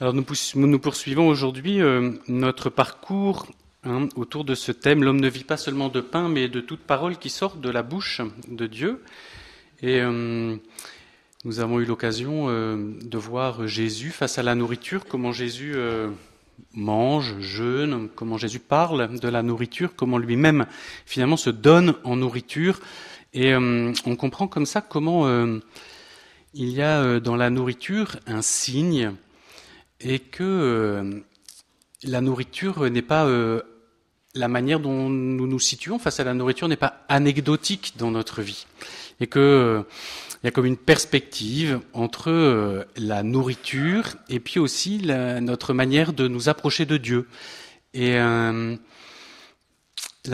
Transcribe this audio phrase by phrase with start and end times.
[0.00, 0.24] Alors nous,
[0.56, 3.46] nous poursuivons aujourd'hui euh, notre parcours
[3.84, 6.80] hein, autour de ce thème L'homme ne vit pas seulement de pain, mais de toute
[6.80, 9.04] parole qui sort de la bouche de Dieu.
[9.82, 10.56] Et euh,
[11.44, 15.76] nous avons eu l'occasion euh, de voir Jésus face à la nourriture, comment Jésus
[16.72, 20.66] mange, jeûne, comment Jésus parle de la nourriture, comment lui-même
[21.06, 22.80] finalement se donne en nourriture.
[23.32, 25.28] Et on comprend comme ça comment
[26.52, 29.12] il y a dans la nourriture un signe
[30.00, 31.20] et que euh,
[32.02, 33.62] la nourriture n'est pas euh,
[34.34, 38.42] la manière dont nous nous situons face à la nourriture n'est pas anecdotique dans notre
[38.42, 38.66] vie
[39.20, 39.82] et que euh,
[40.42, 46.28] il y a comme une perspective entre la nourriture et puis aussi notre manière de
[46.28, 47.26] nous approcher de Dieu.
[47.94, 48.76] Et la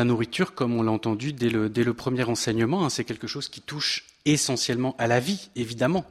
[0.04, 3.48] nourriture, comme on l'a entendu dès le, dès le, premier enseignement, hein, c'est quelque chose
[3.48, 6.04] qui touche essentiellement à la vie, évidemment,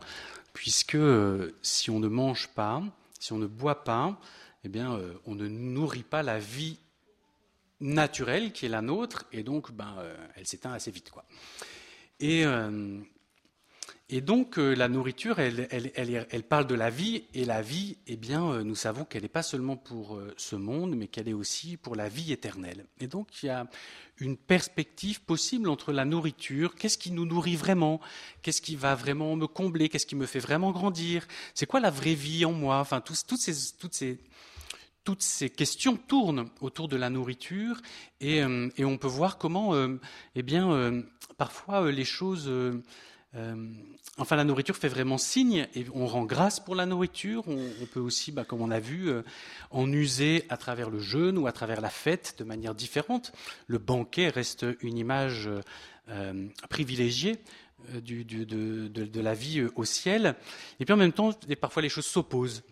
[0.53, 0.97] puisque
[1.61, 2.81] si on ne mange pas,
[3.19, 4.19] si on ne boit pas,
[4.63, 6.79] eh bien, euh, on ne nourrit pas la vie
[7.79, 11.25] naturelle qui est la nôtre, et donc, ben, euh, elle s'éteint assez vite, quoi.
[12.19, 12.99] Et, euh,
[14.09, 18.15] et donc, la nourriture, elle, elle, elle, parle de la vie, et la vie, eh
[18.17, 21.95] bien, nous savons qu'elle n'est pas seulement pour ce monde, mais qu'elle est aussi pour
[21.95, 22.85] la vie éternelle.
[22.99, 23.67] Et donc, il y a
[24.21, 27.99] une perspective possible entre la nourriture, qu'est-ce qui nous nourrit vraiment,
[28.41, 31.91] qu'est-ce qui va vraiment me combler, qu'est-ce qui me fait vraiment grandir, c'est quoi la
[31.91, 34.19] vraie vie en moi, enfin toutes, ces, toutes, ces,
[35.03, 37.81] toutes ces questions tournent autour de la nourriture
[38.19, 39.99] et, euh, on peut voir comment, euh,
[40.35, 41.01] eh bien, euh,
[41.37, 42.51] parfois les choses
[43.35, 43.55] euh,
[44.17, 47.43] enfin, la nourriture fait vraiment signe et on rend grâce pour la nourriture.
[47.47, 49.21] On, peut aussi, bah, comme on a vu, euh,
[49.71, 53.31] en user à travers le jeûne ou à travers la fête de manière différente.
[53.67, 55.49] Le banquet reste une image
[56.09, 57.39] euh, privilégiée
[58.01, 60.35] du, de, de, la vie au ciel.
[60.79, 62.63] Et puis en même temps, parfois les choses s'opposent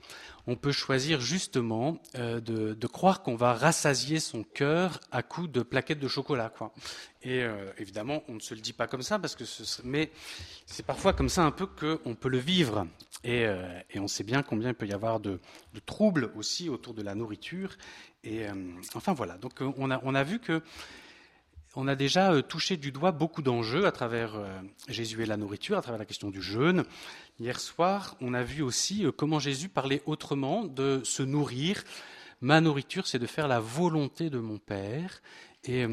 [0.48, 5.62] on peut choisir justement euh, de, croire qu'on va rassasier son cœur à coups de
[5.62, 6.50] plaquettes de chocolat.
[6.50, 6.74] Quoi.
[7.22, 9.44] Et euh, évidemment, on ne se le dit pas comme ça, parce que
[9.84, 10.10] mais
[10.66, 12.88] c'est parfois comme ça un peu qu'on peut le vivre.
[13.26, 15.40] Euh, et, on sait bien combien il peut y avoir de,
[15.86, 17.78] troubles aussi autour de la nourriture.
[18.24, 18.46] Et
[18.96, 20.62] enfin voilà, donc on a, on a vu que
[21.78, 24.48] on a déjà euh, touché du doigt beaucoup d'enjeux à travers euh,
[24.90, 26.84] Jésus et la nourriture, à travers la question du jeûne.
[27.40, 31.84] Hier soir, on a vu aussi euh, comment Jésus parlait autrement de se nourrir.
[32.42, 35.22] Ma nourriture, c'est de faire la volonté de mon Père.
[35.66, 35.86] Et,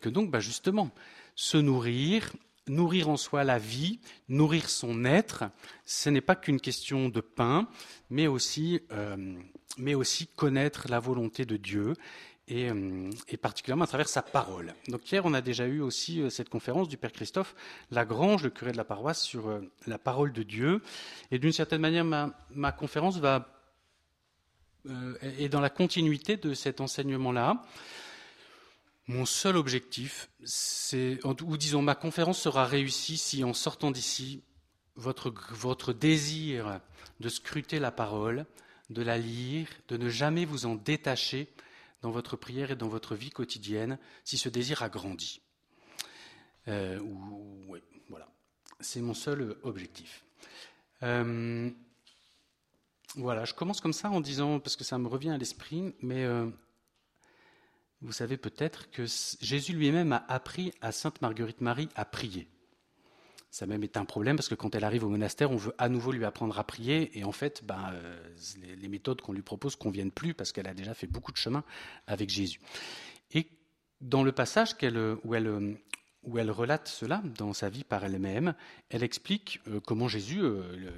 [0.00, 0.90] que donc, bah, justement,
[1.36, 2.32] se nourrir,
[2.68, 3.98] nourrir en soi la vie,
[4.28, 5.44] nourrir son être,
[5.86, 7.68] ce n'est pas qu'une question de pain,
[8.08, 8.80] mais aussi,
[9.78, 11.94] mais aussi connaître la volonté de Dieu
[12.50, 14.74] euh, et, particulièrement à travers sa parole.
[14.88, 17.54] Donc hier, on a déjà eu aussi euh, cette conférence du Père Christophe
[17.90, 20.82] Lagrange, le curé de la paroisse, sur euh, la parole de Dieu.
[21.30, 23.56] Et d'une certaine manière, ma, conférence va
[25.20, 27.62] est dans la continuité de cet enseignement-là.
[29.08, 30.30] Mon seul objectif,
[31.24, 34.42] ou disons, ma conférence sera réussie si, en sortant d'ici,
[34.96, 36.80] votre désir
[37.20, 38.46] de scruter la parole,
[38.88, 41.48] de la lire, de ne jamais vous en détacher,
[42.02, 45.42] dans votre prière et dans votre vie quotidienne si ce désir a grandi.
[46.68, 47.00] Euh,
[48.08, 48.28] voilà.
[48.80, 50.24] C'est mon seul objectif.
[51.02, 51.70] Euh,
[53.16, 56.24] voilà, je commence comme ça en disant, parce que ça me revient à l'esprit, mais
[56.24, 56.48] euh,
[58.02, 59.04] vous savez peut-être que
[59.40, 62.48] Jésus lui-même a appris à Sainte Marguerite Marie à prier.
[63.50, 65.88] Ça même est un problème parce que quand elle arrive au monastère, on veut à
[65.88, 68.16] nouveau lui apprendre à prier et en fait, ben, euh,
[68.78, 71.64] les, méthodes qu'on lui propose conviennent plus parce qu'elle a déjà fait beaucoup de chemin
[72.06, 72.60] avec Jésus.
[73.32, 73.48] Et
[74.00, 74.76] dans le passage
[75.24, 75.78] où, elle,
[76.22, 78.54] où elle relate cela dans sa vie par elle-même,
[78.88, 80.94] elle explique euh, comment Jésus euh,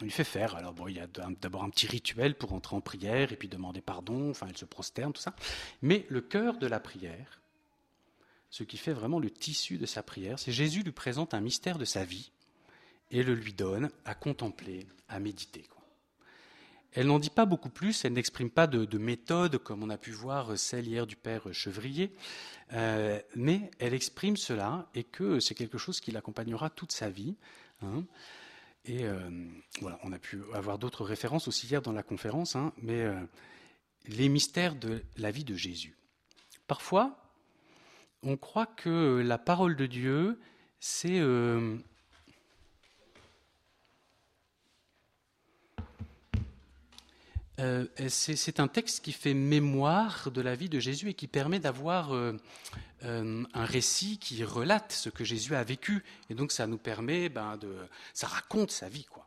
[0.00, 0.54] lui fait faire.
[0.54, 1.08] Alors bon, il y a
[1.42, 4.64] d'abord un petit rituel pour entrer en prière et puis demander pardon, enfin elle se
[4.64, 5.34] prosterne, tout ça.
[5.82, 7.40] Mais le cœur de la prière,
[8.56, 11.76] ce qui fait vraiment le tissu de sa prière, c'est Jésus lui présente un mystère
[11.76, 12.30] de sa vie
[13.10, 15.66] et le lui donne à contempler, à méditer.
[16.92, 20.10] Elle n'en dit pas beaucoup plus, elle n'exprime pas de, méthode comme on a pu
[20.10, 22.14] voir celle hier du père Chevrier,
[22.72, 27.36] euh, mais elle exprime cela et que c'est quelque chose qui l'accompagnera toute sa vie.
[27.82, 28.04] Hein.
[28.86, 29.18] Et euh,
[29.82, 33.20] voilà, on a pu avoir d'autres références aussi hier dans la conférence, hein, mais euh,
[34.06, 35.94] les mystères de la vie de Jésus.
[36.66, 37.25] Parfois,
[38.26, 40.40] on croit que la parole de Dieu,
[40.80, 41.76] c'est euh,
[47.60, 51.60] euh, c'est un texte qui fait mémoire de la vie de Jésus et qui permet
[51.60, 52.36] d'avoir euh,
[53.02, 56.02] un récit qui relate ce que Jésus a vécu.
[56.28, 57.76] Et donc ça nous permet, ben, de,
[58.12, 59.26] ça raconte sa vie, quoi.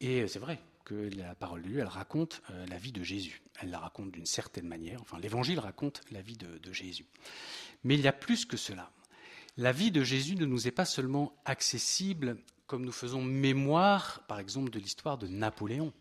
[0.00, 3.42] Et c'est vrai, que la parole de Dieu, elle raconte euh, la vie de Jésus.
[3.60, 5.02] Elle la raconte d'une certaine manière.
[5.02, 7.06] Enfin, l'Évangile raconte la vie de Jésus.
[7.86, 8.90] Mais il y a plus que cela.
[9.56, 12.36] La vie de Jésus ne nous est pas seulement accessible
[12.66, 15.92] comme nous faisons mémoire, par exemple, de l'histoire de Napoléon,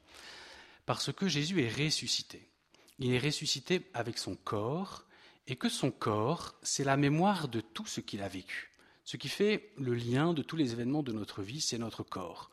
[0.88, 2.50] parce que Jésus est ressuscité.
[2.98, 5.06] Il est ressuscité avec son corps,
[5.46, 8.72] et que son corps, c'est la mémoire de tout ce qu'il a vécu.
[9.04, 12.50] Ce qui fait le lien de tous les événements de notre vie, c'est notre corps.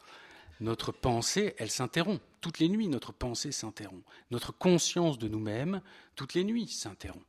[0.61, 2.21] Notre pensée, elle s'interrompt.
[2.43, 4.05] Toutes les nuits, notre pensée s'interrompt.
[4.31, 5.81] Notre conscience de nous-mêmes,
[6.17, 7.25] toutes les nuits, s'interrompt.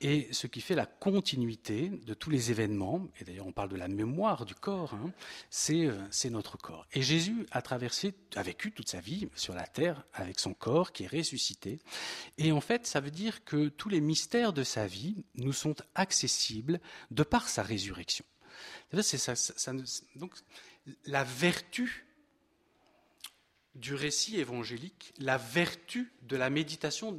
[0.00, 3.76] Et ce qui fait la continuité de tous les événements, et d'ailleurs on parle de
[3.76, 5.12] la mémoire du corps, hein,
[5.70, 6.86] euh, c'est notre corps.
[6.92, 10.92] Et Jésus a traversé, a vécu toute sa vie sur la terre avec son corps
[10.92, 11.80] qui est ressuscité.
[12.36, 15.74] Et en fait, ça veut dire que tous les mystères de sa vie nous sont
[15.96, 16.80] accessibles
[17.10, 18.24] de par sa résurrection.
[20.14, 20.34] Donc
[21.06, 22.07] la vertu
[23.78, 27.16] du récit évangélique la vertu de la méditation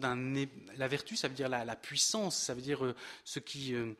[0.78, 3.94] la vertu ça veut dire la, puissance ça veut dire euh, ce qui euh,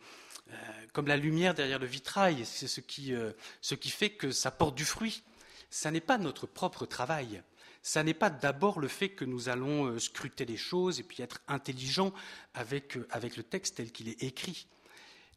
[0.50, 0.54] euh,
[0.94, 3.14] comme la lumière derrière le vitrail c'est ce qui
[3.62, 5.24] ce qui fait que ça porte du fruit.
[5.70, 7.44] Ça n'est pas notre propre travail.
[7.84, 11.42] Ça n'est pas d'abord le fait que nous allons scruter les choses et puis être
[11.48, 12.14] intelligents
[12.54, 14.68] avec avec le texte tel qu'il est écrit.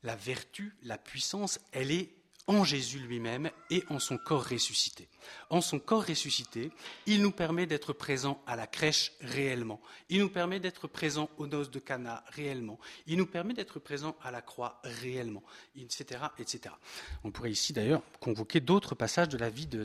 [0.02, 2.10] La vertu la puissance elle est
[2.46, 5.08] en Jésus lui-même et en son corps ressuscité.
[5.48, 6.70] En son corps ressuscité,
[7.06, 9.80] il nous permet d'être présents à la crèche réellement.
[10.08, 12.78] Il nous permet d'être présents aux noces de Cana réellement.
[13.06, 15.42] Il nous permet d'être présents à la croix réellement,
[15.76, 16.74] etc., etc.
[17.22, 19.84] On pourrait ici d'ailleurs convoquer d'autres passages de la vie de,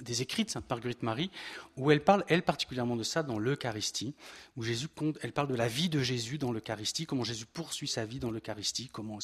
[0.00, 1.30] des, écrits de Sainte Marguerite Marie,
[1.76, 4.14] où elle parle, elle particulièrement de ça dans l'Eucharistie,
[4.56, 7.88] où Jésus compte, elle parle de la vie de Jésus dans l'Eucharistie, comment Jésus poursuit
[7.88, 9.18] sa vie dans l'Eucharistie, comment.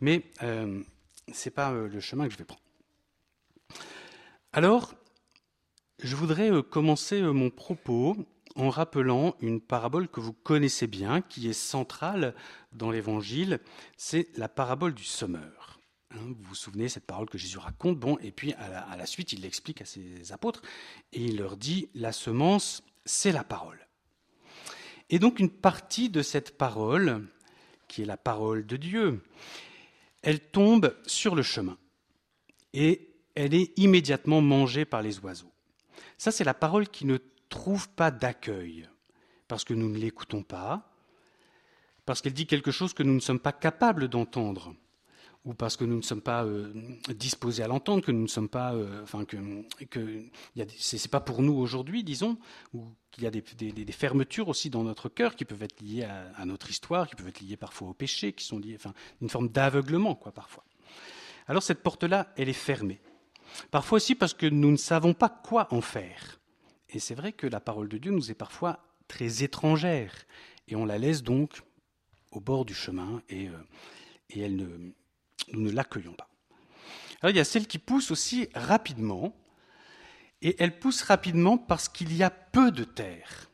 [0.00, 0.82] Mais euh,
[1.32, 2.62] ce n'est pas euh, le chemin que je vais prendre.
[4.52, 4.94] Alors,
[6.02, 8.16] je voudrais euh, commencer euh, mon propos
[8.54, 12.34] en rappelant une parabole que vous connaissez bien, qui est centrale
[12.72, 13.60] dans l'Évangile,
[13.96, 15.78] c'est la parabole du sommeur.
[16.12, 19.34] Hein, vous vous souvenez cette parole que Jésus raconte, bon, et puis à la suite,
[19.34, 20.62] il l'explique à ses apôtres,
[21.12, 23.86] et il leur dit, la semence, c'est la parole.
[25.10, 27.26] Et donc une partie de cette parole,
[27.88, 29.22] qui est la parole de Dieu,
[30.26, 31.78] elle tombe sur le chemin.
[32.74, 35.52] Et elle est immédiatement mangée par les oiseaux.
[36.18, 37.18] Ça, c'est la parole qui ne
[37.48, 38.88] trouve pas d'accueil,
[39.46, 40.92] parce que nous ne l'écoutons pas,
[42.04, 44.74] parce qu'elle dit quelque chose que nous ne sommes pas capables d'entendre,
[45.46, 46.72] ou parce que nous ne sommes pas euh,
[47.14, 49.38] disposés à l'entendre, que nous ne sommes pas, euh, enfin que,
[50.76, 52.36] c'est pas pour nous aujourd'hui, disons,
[52.74, 56.44] ou qu'il y a des, fermetures aussi dans notre cœur qui peuvent être liées à,
[56.44, 59.48] notre histoire, qui peuvent être liées parfois au péché, qui sont liées, enfin, une forme
[59.48, 60.64] d'aveuglement, quoi, parfois.
[61.46, 63.00] Alors cette porte-là, elle est fermée.
[63.70, 66.40] Parfois aussi parce que nous ne savons pas quoi en faire.
[66.90, 70.12] Et c'est vrai que la parole de Dieu nous est parfois très étrangère,
[70.66, 71.62] et on la laisse donc
[72.32, 73.52] au bord du chemin, et, euh,
[74.30, 74.92] et elle ne
[75.52, 76.28] nous ne l'accueillons pas.
[77.28, 79.34] Il y a celle qui pousse aussi rapidement,
[80.42, 83.50] et elle pousse rapidement parce qu'il y a peu de terre.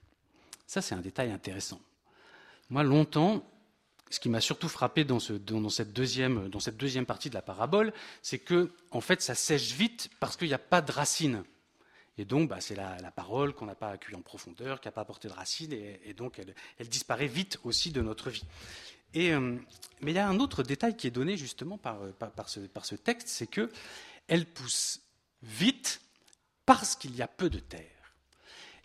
[0.67, 1.81] Ça, c'est un détail intéressant.
[2.70, 3.44] Moi, longtemps,
[4.11, 7.93] ce qui m'a surtout frappé dans, cette deuxième, dans, cette deuxième, partie de la parabole,
[8.20, 11.44] c'est que, en fait, ça sèche vite parce qu'il n'y a pas de racines.
[12.19, 15.00] Et donc, bah, c'est la, parole qu'on n'a pas accueillie en profondeur, qui n'a pas
[15.00, 16.38] apporté de racines, et, donc
[16.78, 18.45] elle, disparaît vite aussi de notre vie.
[19.16, 19.59] Euh,
[20.00, 23.28] mais il y a un autre détail qui est donné justement euh, par, ce, texte,
[23.28, 23.71] c'est que
[24.28, 25.00] elle pousse
[25.42, 26.00] vite
[26.64, 27.88] parce qu'il y a peu de terre.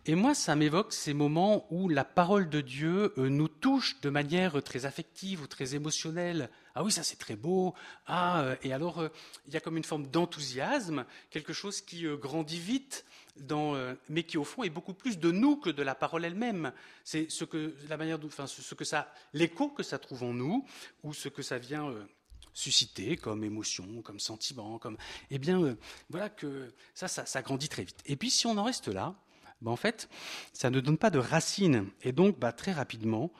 [0.05, 4.09] Et moi, ça m'évoque ces moments où la parole de Dieu euh, nous touche de
[4.09, 6.49] manière très affective ou très émotionnelle.
[6.75, 7.73] Ah oui, ça c'est très beau.
[8.05, 9.03] Ah, et alors,
[9.47, 13.03] il y a comme une forme d'enthousiasme, quelque chose qui grandit vite,
[13.51, 16.71] euh, mais qui au fond est beaucoup plus de nous que de la parole elle-même.
[17.03, 20.65] C'est ce que la manière, enfin, ce que ça, l'écho que ça trouve en nous,
[21.03, 22.03] ou ce que ça vient euh,
[22.53, 24.97] susciter comme émotion, comme sentiment, comme,
[25.29, 25.75] eh bien, euh,
[26.09, 28.01] voilà que ça, ça, grandit très vite.
[28.05, 29.15] Et puis, si on en reste là,
[29.61, 30.09] ben, en fait,
[30.53, 33.31] ça ne donne pas de racines, et donc, bah, très rapidement.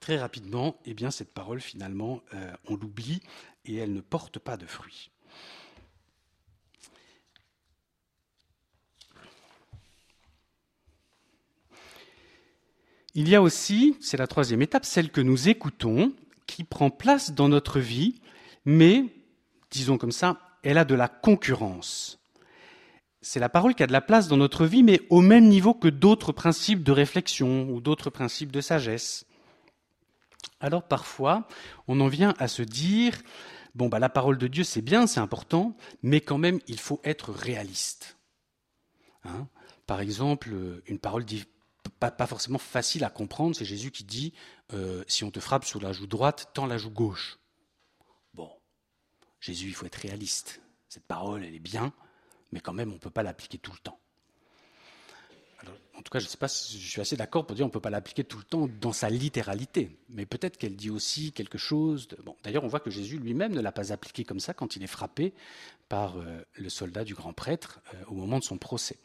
[0.00, 2.22] très rapidement, eh bien, cette parole, finalement,
[2.66, 3.20] on l'oublie
[3.64, 5.11] et elle ne porte pas de fruits.
[13.14, 16.14] Il y a aussi, c'est la troisième étape, celle que nous écoutons,
[16.46, 18.20] qui prend place dans notre vie,
[18.64, 19.04] mais,
[19.70, 22.18] disons comme ça, elle a de la concurrence.
[23.20, 25.74] C'est la parole qui a de la place dans notre vie, mais au même niveau
[25.74, 29.26] que d'autres principes de réflexion ou d'autres principes de sagesse.
[30.58, 31.46] Alors parfois,
[31.88, 33.20] on en vient à se dire,
[33.74, 37.00] bon, bah, la parole de Dieu, c'est bien, c'est important, mais quand même, il faut
[37.04, 38.16] être réaliste.
[39.24, 39.46] Hein?
[39.86, 40.50] Par exemple,
[40.86, 41.24] une parole
[41.90, 44.32] pas, forcément facile à comprendre, c'est Jésus qui dit
[44.72, 47.38] euh, si on te frappe sur la joue droite, tends la joue gauche.
[48.34, 48.50] Bon,
[49.40, 50.60] Jésus, il faut être réaliste.
[50.88, 51.92] Cette parole, elle est bien,
[52.52, 53.98] mais quand même, on ne peut pas l'appliquer tout le temps.
[55.94, 57.68] en tout cas, je ne sais pas si je suis assez d'accord pour dire qu'on
[57.68, 59.96] ne peut pas l'appliquer tout le temps dans sa littéralité.
[60.08, 62.08] Mais peut-être qu'elle dit aussi quelque chose.
[62.24, 64.82] Bon, D'ailleurs, on voit que Jésus lui-même ne l'a pas appliqué comme ça quand il
[64.82, 65.34] est frappé
[65.88, 68.98] par euh, le soldat du grand prêtre euh, au moment de son procès.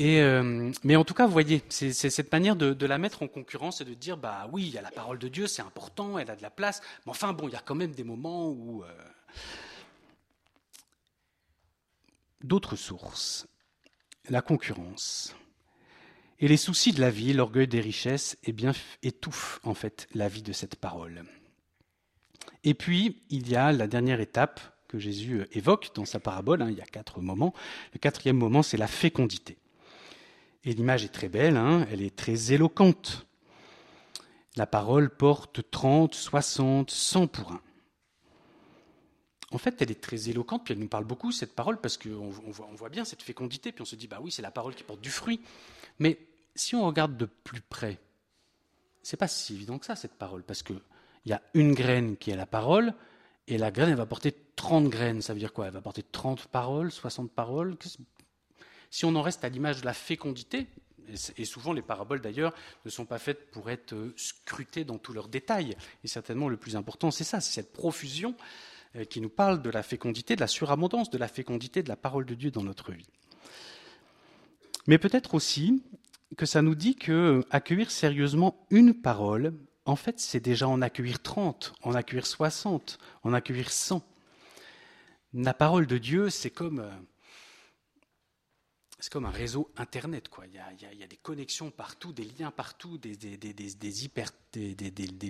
[0.00, 3.80] Euh, mais en tout cas, vous voyez, c'est cette manière de, la mettre en concurrence
[3.80, 6.30] et de dire, bah oui, il y a la parole de Dieu, c'est important, elle
[6.30, 8.82] a de la place, mais enfin bon, il y a quand même des moments où...
[12.42, 13.46] D'autres sources,
[14.30, 15.36] la concurrence
[16.40, 20.28] et les soucis de la vie, l'orgueil des richesses, eh bien, étouffent en fait la
[20.28, 21.24] vie de cette parole.
[22.64, 26.70] Et puis, il y a la dernière étape que Jésus évoque dans sa parabole, hein,
[26.70, 27.54] il y a quatre moments.
[27.92, 29.58] Le quatrième moment, c'est la fécondité.
[30.64, 33.26] Et l'image est très belle, hein, elle est très éloquente.
[34.56, 37.60] La parole porte 30, 60, 100 pour un
[39.52, 42.30] en fait, elle est très éloquente, puis elle nous parle beaucoup, cette parole, parce qu'on
[42.30, 45.00] voit, bien cette fécondité, puis on se dit, bah oui, c'est la parole qui porte
[45.00, 45.40] du fruit.
[45.98, 46.18] Mais
[46.54, 47.98] si on regarde de plus près,
[49.02, 50.80] c'est pas si évident que ça, cette parole, parce qu'il
[51.26, 52.94] y a une graine qui est la parole,
[53.48, 55.22] et la graine, elle va porter 30 graines.
[55.22, 55.66] Ça veut dire quoi?
[55.66, 57.76] Elle va porter 30 paroles, 60 paroles?
[58.90, 60.66] Si on en reste à l'image de la fécondité,
[61.36, 62.54] et souvent les paraboles d'ailleurs
[62.84, 66.76] ne sont pas faites pour être scrutées dans tous leurs détails, et certainement le plus
[66.76, 68.34] important, c'est ça, c'est cette profusion
[68.96, 71.96] euh, qui nous parle de la fécondité, de la surabondance, de la fécondité de la
[71.96, 73.08] parole de Dieu dans notre vie.
[74.86, 75.82] Mais peut-être aussi
[76.36, 79.54] que ça nous dit que accueillir sérieusement une parole,
[79.84, 84.02] en fait, c'est déjà en accueillir 30, en accueillir 60, en accueillir 100.
[85.34, 86.90] La parole de Dieu, c'est comme euh,
[89.00, 90.28] c'est comme un réseau Internet.
[90.28, 90.46] Quoi.
[90.46, 93.16] Il, y a, des connexions partout, des liens partout, des,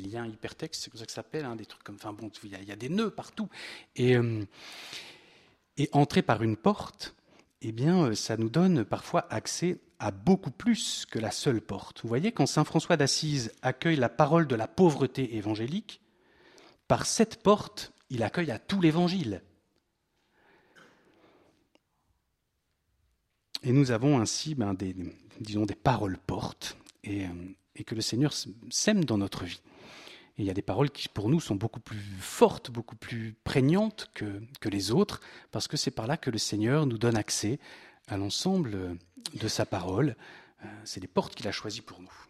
[0.00, 1.96] liens hypertextes, c'est comme ça que ça s'appelle, hein, des trucs comme.
[1.96, 3.48] Enfin bon, il y, a, des nœuds partout.
[3.96, 4.44] Et, euh,
[5.92, 7.14] entrer par une porte,
[7.62, 12.02] eh bien, euh, ça nous donne parfois accès à beaucoup plus que la seule porte.
[12.02, 16.00] Vous voyez, quand saint François d'Assise accueille la parole de la pauvreté évangélique,
[16.88, 19.42] par cette porte, il accueille à tout l'évangile.
[23.62, 24.94] Et nous avons ainsi ben, des,
[25.40, 28.32] disons, des paroles portes et, euh, que le Seigneur
[28.70, 29.62] sème dans notre vie.
[30.36, 33.34] Et il y a des paroles qui, pour nous, sont beaucoup plus fortes, beaucoup plus
[33.44, 37.16] prégnantes que, que les autres, parce que c'est par là que le Seigneur nous donne
[37.16, 37.58] accès
[38.06, 38.98] à l'ensemble
[39.34, 40.16] de sa parole.
[40.64, 42.29] Euh, c'est les portes qu'il a choisies pour nous.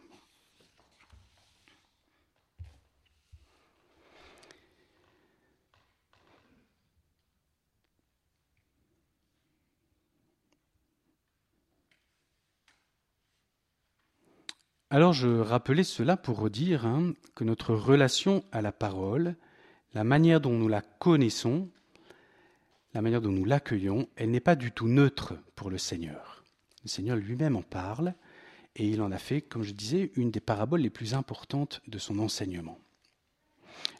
[14.93, 19.37] Alors je rappelais cela pour redire hein, que notre relation à la parole,
[19.93, 21.69] la manière dont nous la connaissons,
[22.93, 26.43] la manière dont nous l'accueillons, elle n'est pas du tout neutre pour le Seigneur.
[26.83, 28.15] Le Seigneur lui-même en parle
[28.75, 31.97] et il en a fait, comme je disais, une des paraboles les plus importantes de
[31.97, 32.77] son enseignement.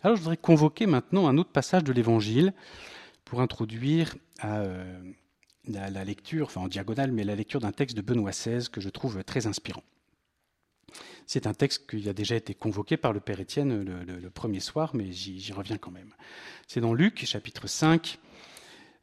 [0.03, 2.53] Alors je voudrais convoquer maintenant un autre passage de l'Évangile
[3.24, 5.01] pour introduire euh,
[5.69, 8.81] la, la, lecture, enfin en diagonale, mais la lecture d'un texte de Benoît XVI que
[8.81, 9.83] je trouve très inspirant.
[11.25, 14.91] C'est un texte qui a déjà été convoqué par le Père Étienne le, premier soir,
[14.93, 16.13] mais j'y reviens quand même.
[16.67, 18.19] C'est dans Luc, chapitre 5,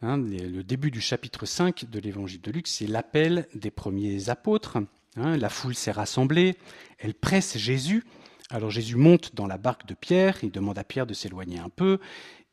[0.03, 4.79] hein, le début du chapitre 5 de l'évangile de Luc, c'est l'appel des premiers apôtres.
[5.17, 5.37] Hein.
[5.37, 6.57] la foule s'est rassemblée,
[6.99, 8.05] elle presse Jésus.
[8.51, 11.69] Alors Jésus monte dans la barque de Pierre, il demande à Pierre de s'éloigner un
[11.69, 11.99] peu,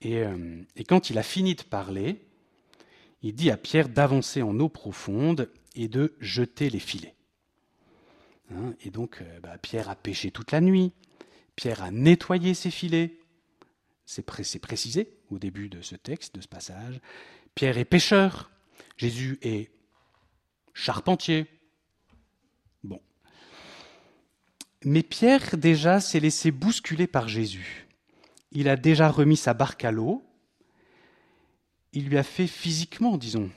[0.01, 2.22] et, euh, et quand il a fini de parler,
[3.22, 7.15] il dit à Pierre d'avancer en eau profonde et de jeter les filets.
[8.52, 10.94] Hein, et donc, euh, bah, Pierre a pêché toute la nuit,
[11.56, 13.18] Pierre a nettoyé ses filets,
[14.06, 14.22] c'est
[14.60, 17.00] précisé au début de ce texte, de ce passage.
[17.56, 18.52] Pierre est pêcheur,
[18.98, 19.72] Jésus est
[20.74, 21.48] charpentier.
[22.84, 23.02] Bon.
[24.84, 27.88] Mais Pierre, déjà, s'est laissé bousculer par Jésus.
[28.52, 30.24] Il a déjà remis sa barque à l'eau.
[31.94, 33.50] Il lui a fait physiquement, disons,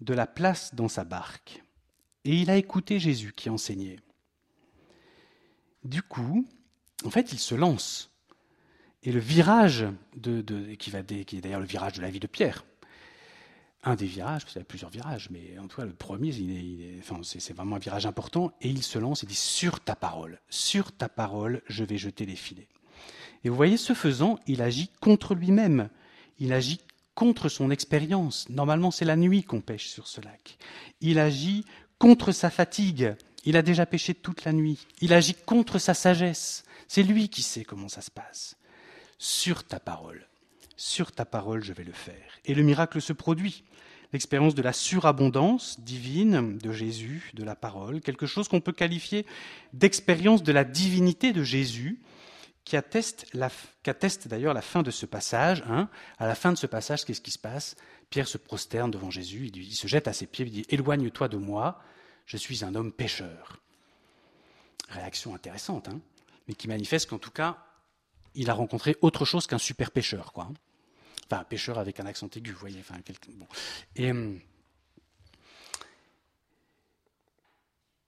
[0.00, 1.62] de la place dans sa barque.
[2.28, 3.96] Et il a écouté Jésus qui enseignait.
[5.82, 6.46] Du coup,
[7.06, 8.12] en fait, il se lance.
[9.02, 12.66] Et le virage, de, qui, va, est d'ailleurs le virage de la vie de Pierre,
[13.82, 16.30] un des virages, parce qu'il y a plusieurs virages, mais en tout cas, le premier,
[17.22, 20.92] c'est vraiment un virage important, et il se lance et dit Sur ta parole, sur
[20.92, 22.68] ta parole, je vais jeter les filets.
[23.42, 25.88] Et vous voyez, ce faisant, il agit contre lui-même,
[26.38, 26.82] il agit
[27.14, 28.50] contre son expérience.
[28.50, 30.58] Normalement, c'est la nuit qu'on pêche sur ce lac.
[31.00, 31.64] Il agit
[31.98, 33.14] contre sa fatigue.
[33.44, 34.86] Il a déjà pêché toute la nuit.
[35.00, 36.64] Il agit contre sa sagesse.
[36.86, 38.56] C'est lui qui sait comment ça se passe.
[39.18, 40.26] Sur ta parole.
[40.76, 42.38] Sur ta parole, je vais le faire.
[42.44, 43.64] Et le miracle se produit.
[44.12, 49.26] L'expérience de la surabondance divine de Jésus, de la parole, quelque chose qu'on peut qualifier
[49.74, 52.00] d'expérience de la divinité de Jésus,
[52.68, 55.64] qui atteste, d'ailleurs la fin de ce passage.
[55.68, 55.88] Hein.
[56.18, 57.76] À la fin de ce passage, qu'est-ce qui se passe?
[58.10, 61.36] Pierre se prosterne devant Jésus, il, se jette à ses pieds, il dit Éloigne-toi de
[61.36, 61.82] moi,
[62.26, 63.60] je suis un homme pécheur.
[64.88, 66.00] Réaction intéressante, hein,
[66.46, 67.58] mais qui manifeste qu'en tout cas,
[68.34, 70.44] il a rencontré autre chose qu'un super pêcheur, quoi.
[70.44, 70.54] Hein.
[71.26, 72.82] Enfin, un pêcheur avec un accent aigu, vous voyez.
[73.96, 74.40] Et, hum,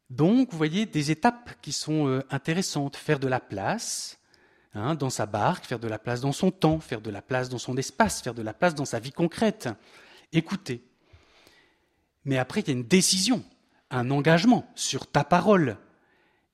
[0.09, 2.97] donc, vous voyez des étapes qui sont euh, intéressantes.
[2.97, 4.20] Faire de la place,
[4.73, 7.49] Hein, dans sa barque, faire de la place dans son temps, faire de la place
[7.49, 9.69] dans son espace, faire de la place dans sa vie concrète.
[10.33, 10.85] Écoutez.
[12.25, 13.43] Mais après, il y a une décision,
[13.91, 15.77] un engagement sur ta parole.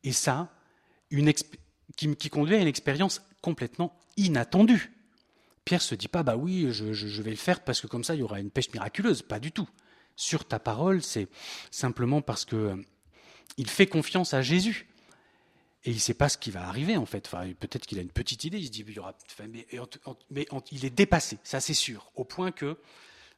[0.02, 0.50] Et ça,
[1.96, 4.92] qui, conduit à une expérience complètement inattendue.
[5.66, 8.14] Pierre se dit pas, bah oui, je, je vais le faire parce que comme ça,
[8.14, 9.22] il y aura une pêche miraculeuse.
[9.22, 9.68] Pas du tout.
[10.14, 11.28] Sur ta parole, c'est
[11.70, 12.76] simplement parce que euh,
[13.58, 14.88] il fait confiance à Jésus.
[15.84, 17.26] Et il ne sait pas ce qui va arriver, en fait.
[17.26, 19.16] Enfin, peut-être qu'il a une petite idée, il se dit, il aura,
[19.48, 19.66] mais,
[20.72, 22.78] il est dépassé, ça c'est sûr, au point que,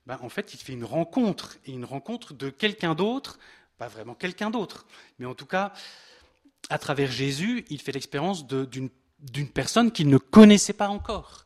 [0.06, 3.38] ben, en fait, il fait une rencontre, et une rencontre de quelqu'un d'autre,
[3.76, 4.86] pas vraiment quelqu'un d'autre,
[5.18, 5.72] mais en tout cas,
[6.70, 8.90] à travers Jésus, il fait l'expérience d'une
[9.52, 11.44] personne qu'il ne connaissait pas encore.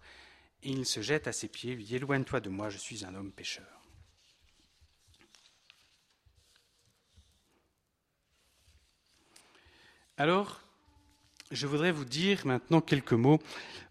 [0.63, 3.67] Et il se jette à ses pieds, éloigne-toi de moi, je suis un homme pécheur.
[10.17, 10.62] Alors,
[11.53, 13.39] je voudrais vous dire maintenant quelques mots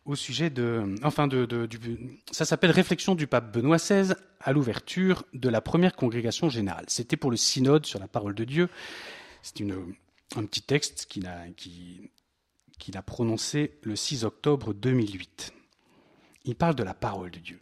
[0.06, 5.24] au sujet de, enfin de, du, ça s'appelle Réflexion du pape Benoît XVI à l'ouverture
[5.34, 6.86] de la première congrégation générale.
[6.88, 8.68] C'était pour le synode sur la parole de Dieu.
[9.44, 12.10] C'est un petit texte qu'il a, qui,
[12.80, 15.54] qu'il a prononcé le 6 octobre 2008.
[16.46, 17.62] Il parle de la parole de Dieu.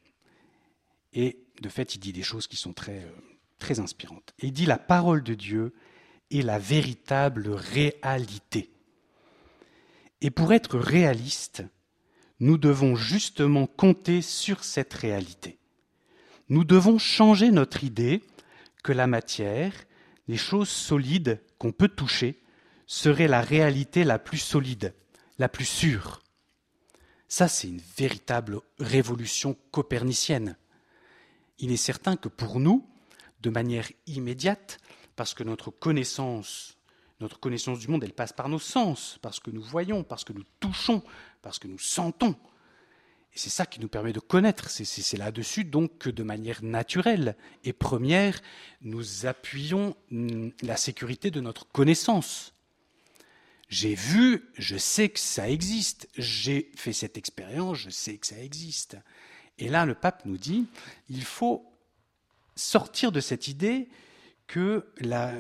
[1.12, 3.06] Et de fait, il dit des choses qui sont très,
[3.58, 4.34] très inspirantes.
[4.40, 5.74] il dit la parole de Dieu
[6.32, 8.70] est la véritable réalité
[10.22, 11.64] et pour être réaliste,
[12.40, 15.58] nous devons justement compter sur cette réalité.
[16.50, 18.24] Nous devons changer notre idée
[18.84, 19.74] que la matière,
[20.28, 22.42] les choses solides qu'on peut toucher,
[22.88, 24.94] serait la réalité la plus solide,
[25.38, 26.22] la plus sûre.
[27.28, 30.58] Ça, c'est une véritable révolution copernicienne.
[31.60, 32.88] Il est certain que pour nous,
[33.42, 34.80] de manière immédiate,
[35.16, 36.79] parce que notre connaissance
[37.20, 40.34] notre connaissance du monde, elle passe par nos sens, parce que nous voyons, parce que
[40.34, 41.04] nous touchons,
[41.42, 42.36] parce que nous sentons.
[43.34, 44.70] Et c'est ça qui nous permet de connaître.
[44.70, 48.42] C'est là-dessus donc que de manière naturelle et première,
[48.82, 52.54] nous appuyons mm, la sécurité de notre connaissance.
[53.68, 56.10] J'ai vu, je sais que ça existe.
[56.18, 58.98] J'ai fait cette expérience, je sais que ça existe.
[59.60, 60.66] Et là, le pape nous dit,
[61.10, 61.66] il faut
[62.56, 63.90] sortir de cette idée
[64.50, 64.84] que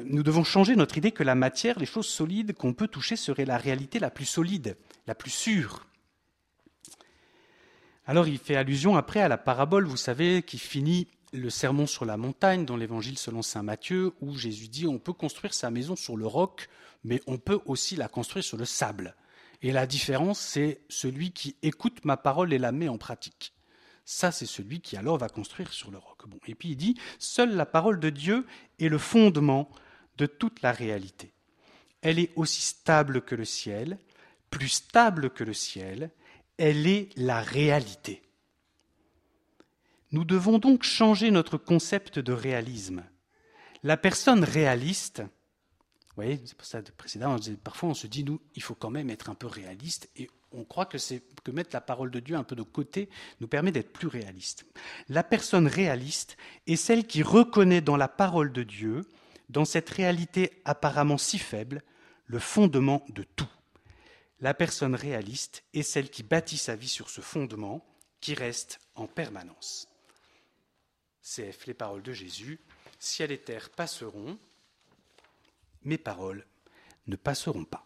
[0.05, 3.43] nous devons changer notre idée que la matière, les choses solides qu'on peut toucher, serait
[3.43, 5.87] la réalité la plus solide, la plus sûre.
[8.05, 12.05] Alors il fait allusion après à la parabole, vous savez, qui finit le sermon sur
[12.05, 15.95] la montagne dans l'évangile selon saint Matthieu, où Jésus dit on peut construire sa maison
[15.95, 16.69] sur le roc,
[17.03, 19.15] mais on peut aussi la construire sur le sable.
[19.63, 23.53] Et la différence, c'est celui qui écoute ma parole et la met en pratique.
[24.05, 26.27] Ça, c'est celui qui alors va construire sur le roc.
[26.27, 26.39] Bon.
[26.47, 28.45] Et puis il dit, seule la parole de Dieu
[28.79, 29.69] est le fondement
[30.17, 31.33] de toute la réalité.
[32.01, 33.99] Elle est aussi stable que le ciel,
[34.49, 36.11] plus stable que le ciel,
[36.57, 38.21] elle est la réalité.
[40.11, 43.03] Nous devons donc changer notre concept de réalisme.
[43.83, 48.63] La personne réaliste, vous voyez, c'est pour ça précédemment, parfois on se dit, nous, il
[48.63, 52.19] faut quand même être un peu réaliste et on croit que mettre la parole de
[52.19, 53.09] Dieu un peu de côté
[53.39, 54.65] nous permet d'être plus réaliste.
[55.07, 59.01] La personne réaliste est celle qui reconnaît dans la parole de Dieu,
[59.49, 61.81] dans cette réalité apparemment si faible,
[62.25, 63.49] le fondement de tout.
[64.41, 67.85] La personne réaliste est celle qui bâtit sa vie sur ce fondement
[68.21, 69.87] qui reste en permanence.
[71.21, 72.59] CF, les paroles de Jésus,
[72.99, 74.37] ciel et terre passeront,
[75.83, 76.45] mes paroles
[77.07, 77.83] ne passeront pas.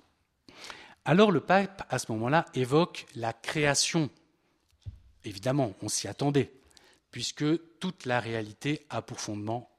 [1.05, 4.09] Alors le pape, à ce moment-là, évoque la création.
[5.25, 6.53] Évidemment, on s'y attendait,
[7.11, 7.45] puisque
[7.79, 9.69] toute la réalité a pour fondement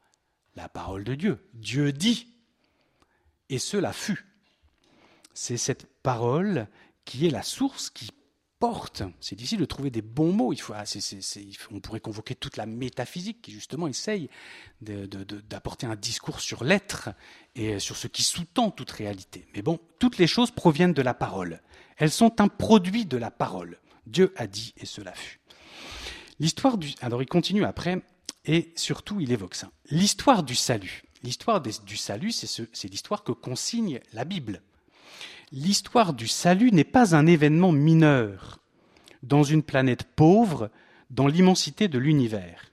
[0.57, 1.49] la parole de Dieu.
[1.55, 2.29] Dieu dit,
[3.49, 4.27] et cela fut.
[5.33, 6.69] C'est cette parole
[7.05, 8.11] qui est la source, qui
[9.21, 10.53] C'est difficile de trouver des bons mots.
[10.53, 10.85] Il faut, ah,
[11.71, 14.29] on pourrait convoquer toute la métaphysique qui justement essaye
[14.81, 17.11] d'apporter un discours sur l'être
[17.55, 19.47] et sur ce qui sous-tend toute réalité.
[19.55, 21.61] Mais bon, toutes les choses proviennent de la parole.
[21.97, 23.79] Elles sont un produit de la parole.
[24.07, 25.41] Dieu a dit et cela fut.
[26.41, 26.77] L'histoire.
[27.01, 28.03] Alors il continue après
[28.45, 29.71] et surtout il évoque ça.
[29.91, 31.05] L'histoire du salut.
[31.23, 34.61] L'histoire du salut, c'est l'histoire que consigne la Bible
[35.55, 38.59] l'histoire du salut n'est pas un événement mineur
[39.23, 40.69] dans une planète pauvre,
[41.11, 42.73] dans l'immensité de l'univers.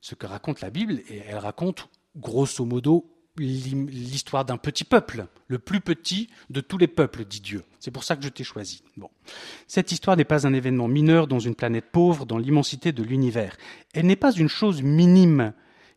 [0.00, 3.06] Ce que raconte la Bible, et elle raconte grosso modo
[3.36, 7.62] l'histoire d'un petit peuple, le plus petit de tous les peuples, dit Dieu.
[7.78, 8.82] C'est pour ça que je t'ai choisi.
[9.68, 13.56] Cette histoire n'est pas un événement mineur dans une planète pauvre, dans l'immensité de l'univers.
[13.94, 15.54] Elle n'est pas une chose minime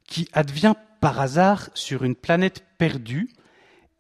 [0.07, 3.33] qui advient par hasard sur une planète perdue,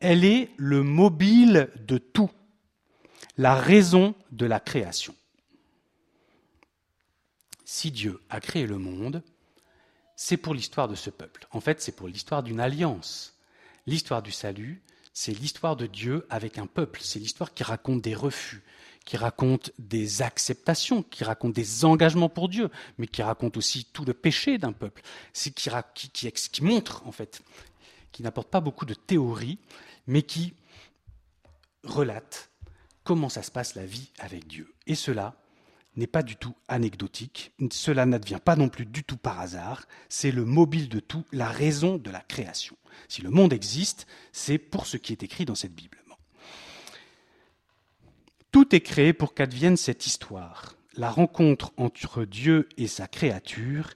[0.03, 2.29] elle est le mobile de tout,
[3.37, 5.15] la raison de la création.
[7.63, 9.23] Si Dieu a créé le monde,
[10.17, 11.47] c'est pour l'histoire de ce peuple.
[11.51, 13.39] En fait, c'est pour l'histoire d'une alliance.
[13.87, 16.99] L'histoire du salut, c'est l'histoire de Dieu avec un peuple.
[17.01, 18.61] C'est l'histoire qui raconte des refus,
[19.05, 24.03] qui raconte des acceptations, qui raconte des engagements pour Dieu, mais qui raconte aussi tout
[24.03, 25.01] le péché d'un peuple.
[25.31, 25.69] C'est qui,
[26.09, 27.41] qui, qui, montre, en fait,
[28.11, 29.59] qui n'apporte pas beaucoup de théorie,
[30.07, 30.53] mais qui
[31.83, 32.49] relate
[33.03, 34.73] comment ça se passe la vie avec Dieu.
[34.87, 35.35] Et cela
[35.95, 40.31] n'est pas du tout anecdotique, cela n'advient pas non plus du tout par hasard, c'est
[40.31, 42.77] le mobile de tout, la raison de la création.
[43.07, 45.99] Si le monde existe, c'est pour ce qui est écrit dans cette Bible.
[48.51, 53.93] Tout est créé pour qu'advienne cette histoire, la rencontre entre Dieu et sa créature.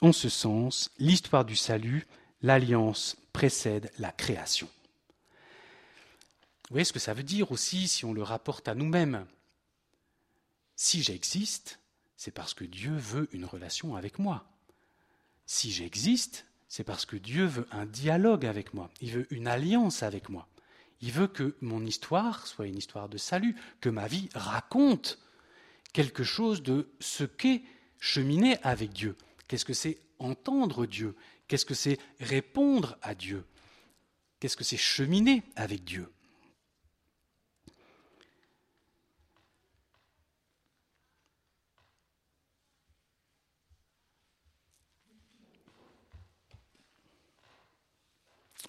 [0.00, 2.06] En ce sens, l'histoire du salut,
[2.40, 4.68] l'alliance précède la création.
[6.68, 9.26] Vous voyez ce que ça veut dire aussi si on le rapporte à nous-mêmes
[10.76, 11.80] Si j'existe,
[12.16, 14.44] c'est parce que Dieu veut une relation avec moi.
[15.46, 18.90] Si j'existe, c'est parce que Dieu veut un dialogue avec moi.
[19.00, 20.46] Il veut une alliance avec moi.
[21.00, 25.18] Il veut que mon histoire soit une histoire de salut, que ma vie raconte
[25.94, 27.62] quelque chose de ce qu'est
[27.98, 29.16] cheminer avec Dieu.
[29.46, 31.16] Qu'est-ce que c'est entendre Dieu?
[31.46, 33.46] Qu'est-ce que c'est répondre à Dieu?
[34.38, 36.12] Qu'est-ce que c'est cheminer avec Dieu?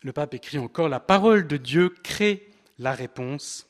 [0.03, 3.67] Le pape écrit encore, la parole de Dieu crée la réponse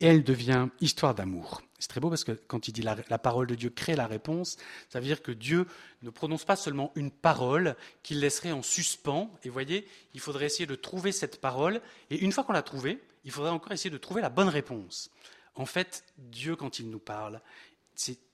[0.00, 1.62] et elle devient histoire d'amour.
[1.78, 4.58] C'est très beau parce que quand il dit la, parole de Dieu crée la réponse,
[4.90, 5.66] ça veut dire que Dieu
[6.02, 9.30] ne prononce pas seulement une parole qu'il laisserait en suspens.
[9.44, 11.80] Et voyez, il faudrait essayer de trouver cette parole.
[12.10, 15.10] Et une fois qu'on l'a trouvée, il faudrait encore essayer de trouver la bonne réponse.
[15.54, 17.40] En fait, Dieu, quand il nous parle,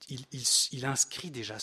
[0.09, 1.57] il, inscrit déjà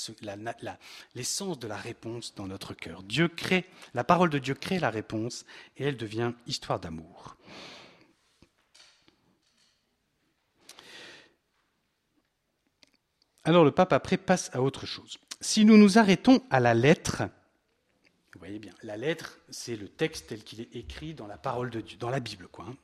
[1.15, 3.03] l'essence de la réponse dans notre cœur.
[3.03, 5.45] Dieu crée, la parole de Dieu crée la réponse
[5.77, 7.37] et elle devient histoire d'amour.
[13.45, 15.17] Alors le pape après passe à autre chose.
[15.41, 17.23] Si nous nous arrêtons à la lettre,
[18.33, 21.69] vous voyez bien, la lettre, c'est le texte tel qu'il est écrit dans la parole
[21.69, 22.65] de Dieu, dans la Bible, quoi.
[22.69, 22.77] Hein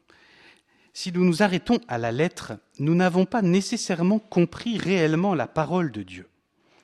[1.00, 5.94] si nous nous arrêtons à la lettre, nous n'avons pas nécessairement compris réellement la parole
[5.94, 6.28] de Dieu.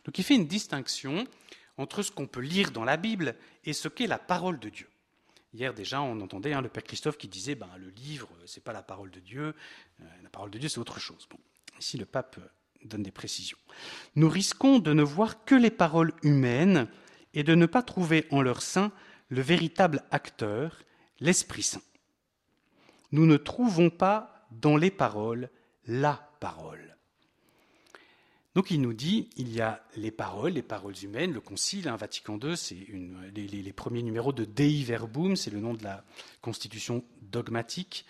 [0.06, 1.28] Donc il fait une distinction
[1.78, 4.88] entre ce qu'on peut lire dans la Bible et ce qu'est la parole de Dieu.
[5.54, 8.63] Hier déjà, on entendait hein, le Père Christophe qui disait ben, le livre, ce n'est
[8.63, 9.54] pas la parole de Dieu,
[9.99, 11.28] euh, la parole de Dieu, c'est autre chose.
[11.78, 12.39] Ici, le pape
[12.86, 13.58] donne des précisions.
[14.15, 16.88] Nous risquons de ne voir que les paroles humaines
[17.34, 18.93] et de ne pas trouver en leur sein
[19.28, 20.84] le véritable acteur,
[21.19, 21.82] l'Esprit Saint
[23.12, 25.50] nous ne trouvons pas dans les paroles
[25.88, 26.96] la parole.
[28.56, 31.98] Donc il nous dit, il y a les paroles, les paroles humaines, le Concile, hein,
[31.98, 32.78] Vatican II, c'est
[33.36, 36.06] les, premiers numéros de Dei Verbum, c'est le nom de la
[36.41, 38.06] constitution dogmatique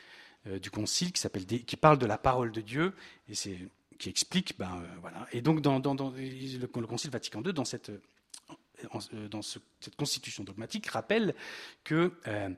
[0.46, 2.94] euh, du Concile qui, qui parle de la parole de Dieu,
[3.28, 3.58] et c'est,
[3.98, 5.10] qui explique, ben, euh.
[5.32, 7.92] Et donc dans, le, Concile Vatican II, dans cette
[9.14, 11.36] euh, dans cette constitution dogmatique rappelle
[11.84, 12.50] que euh,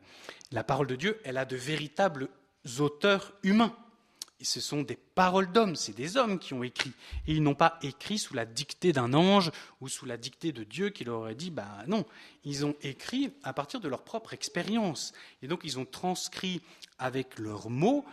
[0.52, 2.30] la parole de Dieu, elle a de véritables
[2.80, 3.76] auteurs humains.
[4.40, 6.92] Ce sont des paroles d'hommes, c'est des hommes qui ont écrit.
[7.26, 10.63] Et ils n'ont pas écrit sous la dictée d'un ange ou sous la dictée de
[10.63, 12.06] Dieu qui leur aurait dit, bah non,
[12.44, 15.12] ils ont écrit à partir de leur propre expérience.
[15.42, 16.62] Et donc ils ont transcrit
[17.00, 18.06] avec leurs mots,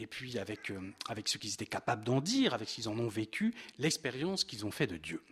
[0.00, 2.98] et puis avec, euh, avec ce qu'ils étaient capables d'en dire, avec ce qu'ils en
[2.98, 5.22] ont vécu, l'expérience qu'ils ont fait de Dieu.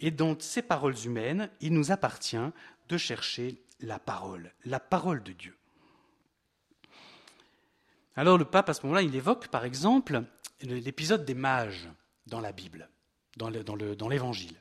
[0.00, 2.36] Et dans ces paroles humaines, il nous appartient
[2.88, 5.56] de chercher la parole, la parole de Dieu.
[8.14, 10.22] Alors le pape, à ce moment-là, il évoque, par exemple,
[10.62, 11.88] l'épisode des mages
[12.26, 12.88] dans la Bible,
[13.36, 13.50] dans
[14.08, 14.56] l'Évangile.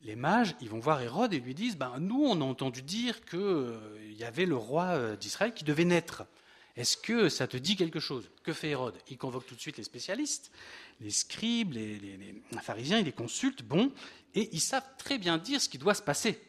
[0.00, 3.24] les mages, ils vont voir Hérode et lui disent, ben, nous, on a entendu dire
[3.24, 6.24] qu'il euh, y avait le roi euh, d'Israël qui devait naître.
[6.76, 8.30] Est-ce que ça te dit quelque chose?
[8.42, 8.96] Que fait Hérode?
[9.08, 10.50] Il convoque tout de suite les spécialistes,
[11.00, 13.92] les scribes, les, pharisiens, il les consulte, bon,
[14.34, 16.40] et ils savent très bien dire ce qui doit se passer.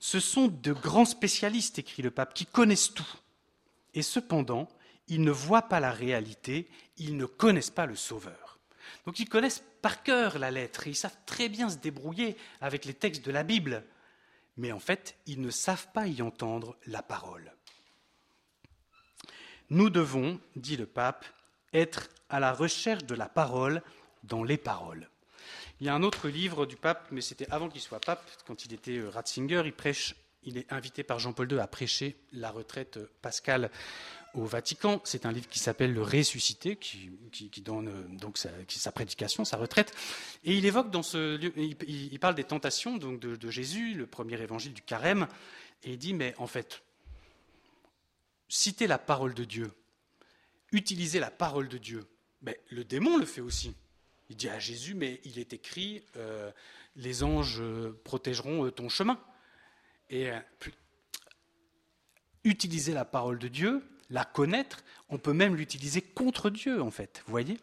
[0.00, 3.14] Ce sont de grands spécialistes, écrit le pape, qui connaissent tout.
[3.94, 4.68] Et cependant,
[5.06, 8.58] ils ne voient pas la réalité, ils ne connaissent pas le Sauveur.
[9.06, 12.94] Donc ils connaissent par cœur la lettre, ils savent très bien se débrouiller avec les
[12.94, 13.84] textes de la Bible,
[14.56, 17.52] mais en fait, ils ne savent pas y entendre la parole.
[19.70, 21.24] Nous devons, dit le pape,
[21.72, 23.82] être à la recherche de la parole
[24.24, 25.08] dans les paroles.
[25.80, 28.64] Il y a un autre livre du pape, mais c'était avant qu'il soit pape, quand
[28.64, 29.62] il était euh, Ratzinger,
[30.42, 33.70] il est invité par Jean-Paul II à prêcher la retraite euh, pascale
[34.34, 35.00] au Vatican.
[35.04, 37.10] C'est un livre qui s'appelle Le Ressuscité, qui,
[37.62, 39.94] donne euh, donc sa, prédication, sa retraite.
[40.44, 44.06] Et il évoque dans ce il, il parle des tentations donc de, de, Jésus, le
[44.06, 45.28] premier évangile du carême,
[45.82, 46.82] et il dit mais en fait,
[48.50, 49.70] citer la parole de Dieu,
[50.72, 52.04] utiliser la parole de Dieu,
[52.42, 53.74] mais le démon le fait aussi.
[54.28, 56.50] Il dit à Jésus, mais il est écrit, euh,
[56.96, 57.62] les anges
[58.04, 59.18] protégeront euh, ton chemin.
[60.08, 60.38] Et euh,
[62.44, 67.22] utiliser la parole de Dieu, la connaître, on peut même l'utiliser contre Dieu, en fait.
[67.26, 67.58] Vous voyez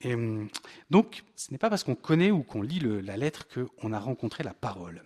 [0.00, 0.14] et,
[0.90, 4.44] Donc, ce n'est pas parce qu'on connaît ou qu'on lit la lettre qu'on a rencontré
[4.44, 5.02] la parole.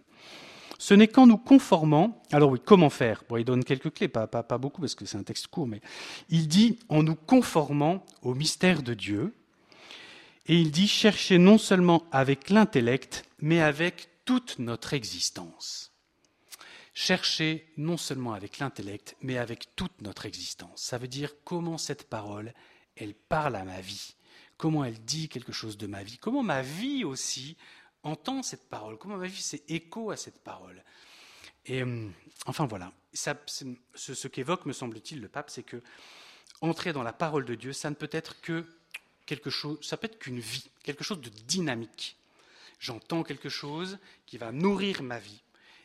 [0.79, 2.23] Ce n'est qu'en nous conformant.
[2.33, 3.23] Alors oui, comment faire?
[3.37, 5.81] Il donne quelques clés, pas, pas, beaucoup parce que c'est un texte court, mais
[6.29, 9.35] il dit en nous conformant au mystère de Dieu.
[10.47, 15.93] Et il dit chercher non seulement avec l'intellect, mais avec toute notre existence.
[16.93, 20.83] Chercher non seulement avec l'intellect, mais avec toute notre existence.
[20.83, 22.53] Ça veut dire comment cette parole,
[22.97, 24.15] elle parle à ma vie,
[24.59, 27.57] comment elle dit quelque chose de ma vie, comment ma vie aussi
[28.05, 30.83] entend cette parole, comment ma vie fait écho à cette parole.
[31.71, 32.09] Euh,
[32.47, 35.83] enfin voilà, ça, ce, qu'évoque, me semble-t-il, le pape, c'est que
[36.61, 38.67] entrer dans la parole de Dieu, ça ne peut être que
[39.27, 42.17] quelque chose, ça peut être qu'une vie, quelque chose de dynamique.
[42.79, 45.44] J'entends quelque chose qui va nourrir ma vie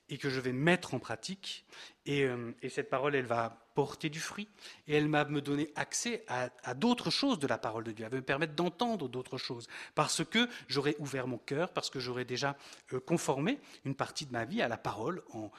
[0.09, 1.65] et que je vais mettre en pratique.
[2.05, 4.49] Et, euh, cette parole, elle va porter du fruit
[4.87, 8.03] et elle va me donner accès à, d'autres choses de la parole de Dieu.
[8.03, 11.99] Elle va me permettre d'entendre d'autres choses parce que j'aurai ouvert mon cœur, parce que
[11.99, 12.57] j'aurai déjà
[12.93, 15.51] euh, conformé une partie de ma vie à la parole en,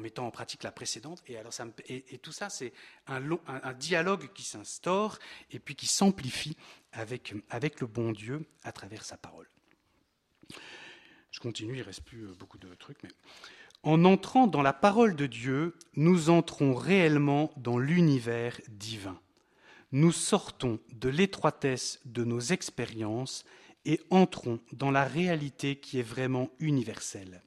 [0.00, 1.22] mettant en pratique la précédente.
[1.28, 2.72] Et, alors ça et, tout ça, c'est
[3.06, 5.18] un, un, dialogue qui s'instaure
[5.52, 6.56] et puis qui s'amplifie
[6.92, 9.48] avec, avec le bon Dieu à travers sa parole.
[11.34, 13.10] Je continue, il ne reste plus euh, beaucoup de trucs, mais
[13.84, 19.18] en entrant dans la parole de Dieu, nous entrons réellement dans l'univers divin.
[19.92, 23.44] Nous sortons de l'étroitesse de nos expériences
[23.84, 27.42] et entrons dans la réalité qui est vraiment universelle.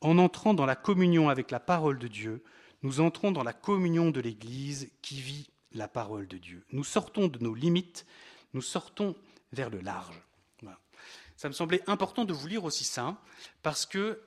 [0.00, 2.42] En entrant dans la communion avec la parole de Dieu,
[2.82, 6.64] nous entrons dans la communion de l'Église qui vit la parole de Dieu.
[6.72, 8.04] Nous sortons de nos limites,
[8.52, 9.16] nous sortons
[9.52, 10.20] vers le large.
[11.36, 13.20] Ça me semblait important de vous lire aussi ça,
[13.62, 14.20] parce que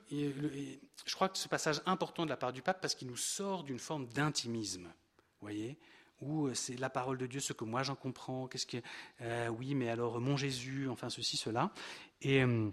[1.08, 3.64] je crois que ce passage important de la part du pape, parce qu'il nous sort
[3.64, 4.92] d'une forme d'intimisme,
[5.40, 5.78] voyez,
[6.20, 8.76] où euh, c'est la parole de Dieu, ce que moi j'en comprends, qu'est-ce que,
[9.22, 11.72] euh, oui, mais alors mon Jésus, enfin ceci, cela.
[12.26, 12.70] Euh,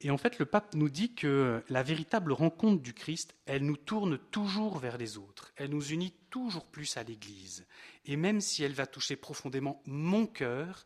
[0.00, 3.76] et en fait, le pape nous dit que la véritable rencontre du Christ, elle nous
[3.76, 7.66] tourne toujours vers les autres, elle nous unit toujours plus à l'Église.
[8.04, 10.84] Et même si elle va toucher profondément mon cœur,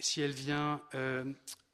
[0.00, 0.80] si elle vient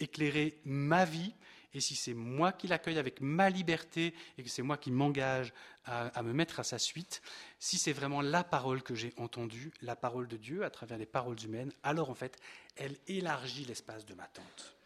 [0.01, 1.35] éclairer ma vie,
[1.75, 5.53] et si c'est moi qui l'accueille avec ma liberté et que c'est moi qui m'engage
[5.85, 7.21] à, me mettre à sa suite,
[7.59, 11.07] si c'est vraiment la parole que j'ai entendue, la parole de Dieu à travers les
[11.07, 12.39] paroles humaines, alors en fait,
[12.77, 14.77] elle élargit l'espace de ma tente.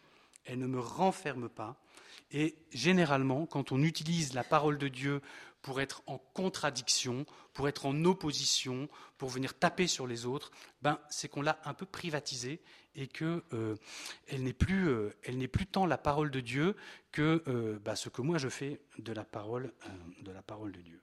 [0.45, 1.77] Elle ne me renferme pas.
[2.31, 5.21] Et généralement, quand on utilise la parole de Dieu
[5.61, 10.99] pour être en contradiction, pour être en opposition, pour venir taper sur les autres, ben,
[11.09, 12.61] c'est qu'on l'a un peu privatisée
[12.95, 13.75] et qu'elle euh,
[14.37, 15.11] n'est plus, euh,
[15.51, 16.75] plus tant la parole de Dieu
[17.11, 19.73] que euh, bah, ce que moi je fais de la parole,
[20.21, 21.01] de la parole de Dieu.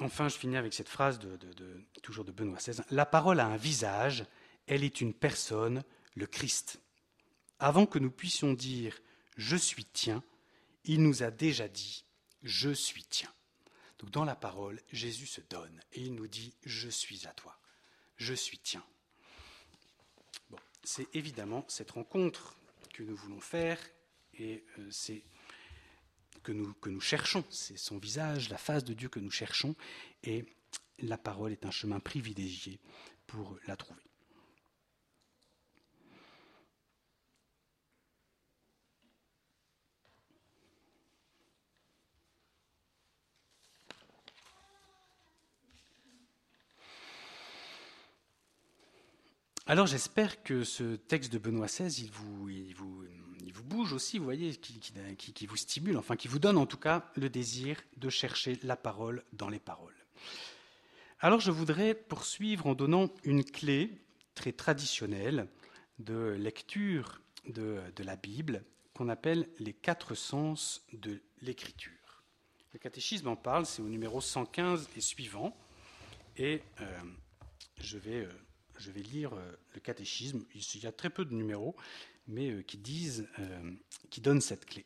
[0.00, 1.36] Enfin, je finis avec cette phrase de,
[2.02, 2.82] toujours de Benoît XVI.
[2.90, 4.24] La parole a un visage,
[4.68, 5.82] elle est une personne,
[6.14, 6.80] le Christ.
[7.58, 8.96] Avant que nous puissions dire
[9.36, 10.22] je suis tien,
[10.84, 12.04] il nous a déjà dit
[12.42, 13.32] je suis tien.
[13.98, 17.57] Donc dans la parole, Jésus se donne et il nous dit je suis à toi
[18.18, 18.84] je suis tien.
[20.50, 22.56] Bon, c'est évidemment cette rencontre
[22.92, 23.78] que nous voulons faire
[24.34, 25.22] et euh, c'est
[26.42, 27.44] que nous, que nous cherchons.
[27.50, 29.74] C'est son visage, la face de Dieu que nous cherchons.
[30.24, 30.44] Et
[31.00, 32.78] la parole est un chemin privilégié
[33.26, 34.07] pour la trouver.
[49.70, 52.48] Alors j'espère que ce texte de Benoît XVI, vous,
[53.64, 57.28] bouge aussi, vous voyez, qui, vous stimule, enfin qui vous donne en tout cas le
[57.28, 59.94] désir de chercher la parole dans les paroles.
[61.20, 63.90] Alors je voudrais poursuivre en donnant une clé
[64.34, 65.48] très traditionnelle
[65.98, 72.22] de lecture de, de la Bible qu'on appelle les quatre sens de l'écriture.
[72.72, 75.54] Le catéchisme en parle, c'est au numéro 115 et suivant,
[76.38, 77.02] et euh,
[77.82, 78.24] je vais...
[78.24, 78.32] Euh,
[78.78, 80.44] je vais lire euh, le catéchisme.
[80.54, 81.76] Il y a très peu de numéros,
[82.26, 83.72] mais euh, qui disent, euh,
[84.10, 84.84] qui donnent cette clé.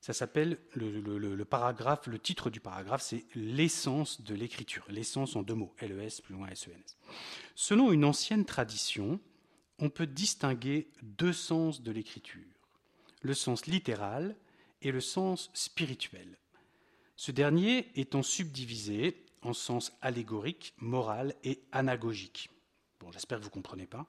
[0.00, 4.84] Ça s'appelle le, paragraphe, le titre du paragraphe, c'est l'essence de l'écriture.
[4.88, 6.70] L'essence en deux mots, LES plus loin SENS.
[6.70, 7.12] E
[7.54, 9.20] Selon une ancienne tradition,
[9.78, 12.42] on peut distinguer deux sens de l'écriture
[13.22, 14.36] le sens littéral
[14.82, 16.38] et le sens spirituel.
[17.16, 22.50] Ce dernier étant subdivisé en sens allégorique, moral et anagogique.
[23.00, 24.06] Bon, j'espère que vous ne comprenez pas,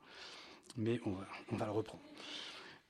[0.77, 2.03] mais on va, le reprendre.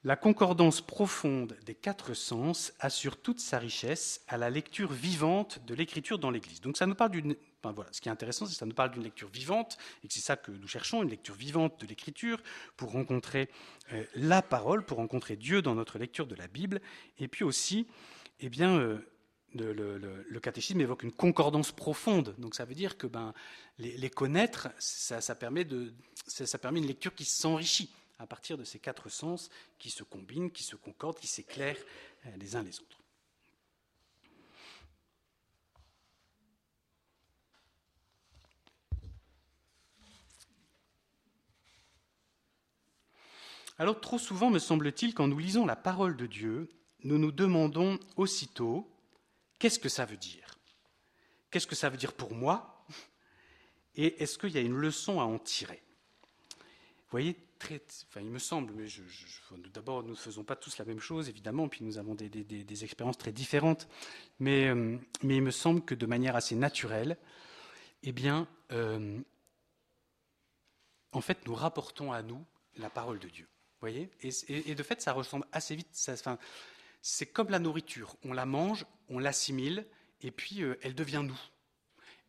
[0.04, 5.74] La concordance profonde des quatre sens assure toute sa richesse à la lecture vivante de
[5.74, 6.60] l'écriture dans l'Église.
[6.60, 7.36] Donc ça nous parle d'une...
[7.64, 10.10] Enfin, voilà, ce qui est intéressant, c'est que ça nous parle d'une lecture vivante, et
[10.10, 12.44] que c'est ça que nous cherchons, une lecture vivante de l'écriture,
[12.76, 13.50] pour rencontrer
[13.94, 16.82] euh, la parole, pour rencontrer Dieu dans notre lecture de la Bible,
[17.20, 17.88] et puis aussi,
[18.42, 18.98] eh bien, euh,
[19.54, 22.36] le, catéchisme évoque une concordance profonde.
[22.38, 23.34] Donc ça veut dire que ben,
[23.78, 25.94] les, connaître, ça, permet de,
[26.28, 30.52] ça, permet une lecture qui s'enrichit à partir de ces quatre sens qui se combinent,
[30.52, 31.84] qui se concordent, qui s'éclairent
[32.26, 33.00] euh, les uns les autres.
[43.80, 46.70] Alors trop souvent, me semble-t-il, quand nous lisons la parole de Dieu,
[47.04, 48.93] nous nous demandons aussitôt
[49.64, 50.60] Qu'est-ce que ça veut dire?
[51.50, 52.86] Qu'est-ce que ça veut dire pour moi?
[53.96, 55.82] Et est-ce qu'il y a une leçon à en tirer?
[56.50, 57.38] Vous voyez,
[58.18, 58.88] il me semble, mais
[59.74, 63.18] d'abord, nous ne faisons pas tous la même chose, évidemment, puis nous avons des, expériences
[63.18, 63.88] très différentes,
[64.38, 67.18] mais, euh, mais, il me semble que de manière assez naturelle,
[68.02, 69.18] eh bien, euh,
[71.14, 72.46] en fait, nous rapportons à nous
[72.76, 73.46] la parole de Dieu.
[73.46, 74.12] Vous voyez?
[74.22, 75.88] Et, de fait, ça ressemble assez vite.
[77.04, 78.16] C'est comme la nourriture.
[78.24, 79.86] On la mange, on l'assimile,
[80.22, 81.40] et puis euh, elle devient nous.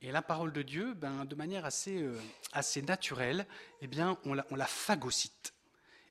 [0.02, 2.20] Et la parole de Dieu, ben, de manière assez, euh,
[2.52, 3.46] assez naturelle,
[3.80, 5.54] eh bien, on la, on phagocyte.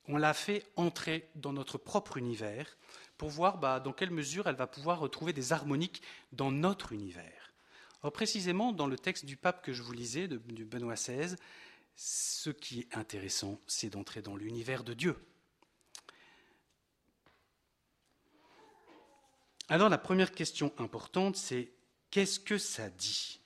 [0.07, 2.77] On la fait entrer dans notre propre univers
[3.17, 7.53] pour voir bah, dans quelle mesure elle va pouvoir retrouver des harmoniques dans notre univers.
[8.01, 11.35] Or, précisément, dans le texte du pape que je vous lisais, de, Benoît XVI,
[11.95, 15.15] ce qui est intéressant, c'est d'entrer dans l'univers de Dieu.
[19.69, 21.71] Alors la première question importante, c'est
[22.11, 23.39] qu'est-ce que ça dit?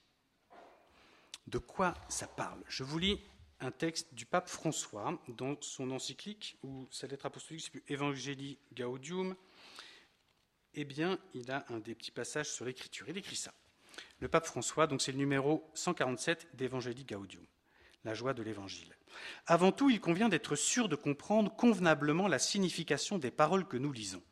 [1.45, 2.63] De quoi ça parle?
[2.67, 3.21] Je vous lis
[3.59, 8.57] un texte du pape François dans son encyclique, ou sa lettre apostolique, c'est plus Evangelii
[8.73, 9.35] Gaudium.
[10.73, 13.07] Eh bien, il a un des petits passages sur l'écriture.
[13.09, 13.53] Il écrit ça.
[14.19, 17.45] Le pape François, donc c'est le numéro 147 d'Evangelii Gaudium,
[18.03, 18.95] la joie de l'évangile.
[19.45, 23.91] Avant tout, il convient d'être sûr de comprendre convenablement la signification des paroles que nous
[23.91, 24.23] lisons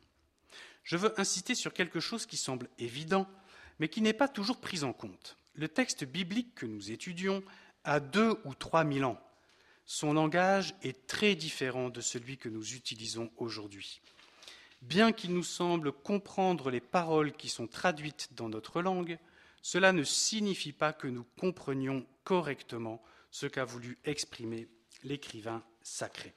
[0.86, 3.26] je veux insister sur quelque chose qui semble évident,
[3.80, 5.36] mais qui n'est pas toujours pris en compte.
[5.54, 7.42] Le texte biblique que nous étudions
[7.82, 9.20] a deux ou trois mille ans.
[9.84, 14.00] Son langage est très différent de celui que nous utilisons aujourd'hui.
[14.80, 19.18] Bien qu'il nous semble comprendre les paroles qui sont traduites dans notre langue,
[19.62, 24.68] cela ne signifie pas que nous comprenions correctement ce qu'a voulu exprimer
[25.02, 26.32] l'écrivain sacré.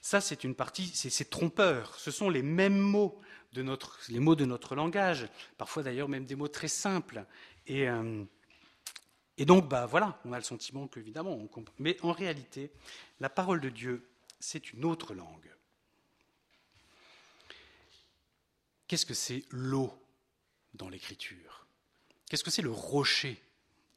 [0.00, 1.94] Ça, c'est une partie, c'est trompeur.
[1.96, 3.20] Ce sont les mêmes mots
[3.52, 7.24] de notre, les mots notre langage, parfois d'ailleurs même des mots très simples.
[7.66, 8.24] Et, euh,
[9.40, 11.74] donc, bah voilà, on a le sentiment qu'évidemment, on comprend.
[11.78, 12.70] Mais en réalité,
[13.20, 15.50] la parole de Dieu, c'est une autre langue.
[18.86, 19.92] Qu'est-ce que c'est l'eau
[20.74, 21.66] dans l'écriture?
[22.28, 23.40] Qu'est-ce que c'est le rocher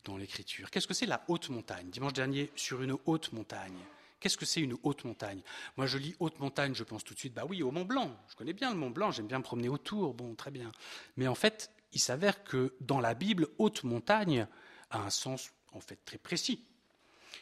[0.04, 0.70] dans l'écriture?
[0.70, 1.90] Qu'est-ce que c'est la haute montagne?
[1.90, 3.80] Dimanche dernier, sur une haute montagne.
[4.24, 5.42] Qu'est-ce que c'est une haute montagne?
[5.76, 8.18] Moi, je lis haute montagne, je pense tout de suite, bah oui, au Mont Blanc.
[8.30, 10.72] Je connais bien le Mont Blanc, j'aime bien me promener autour, bon, très bien.
[11.18, 14.48] Mais en fait, il s'avère que dans la Bible, haute montagne
[14.92, 16.64] a un sens en fait très précis.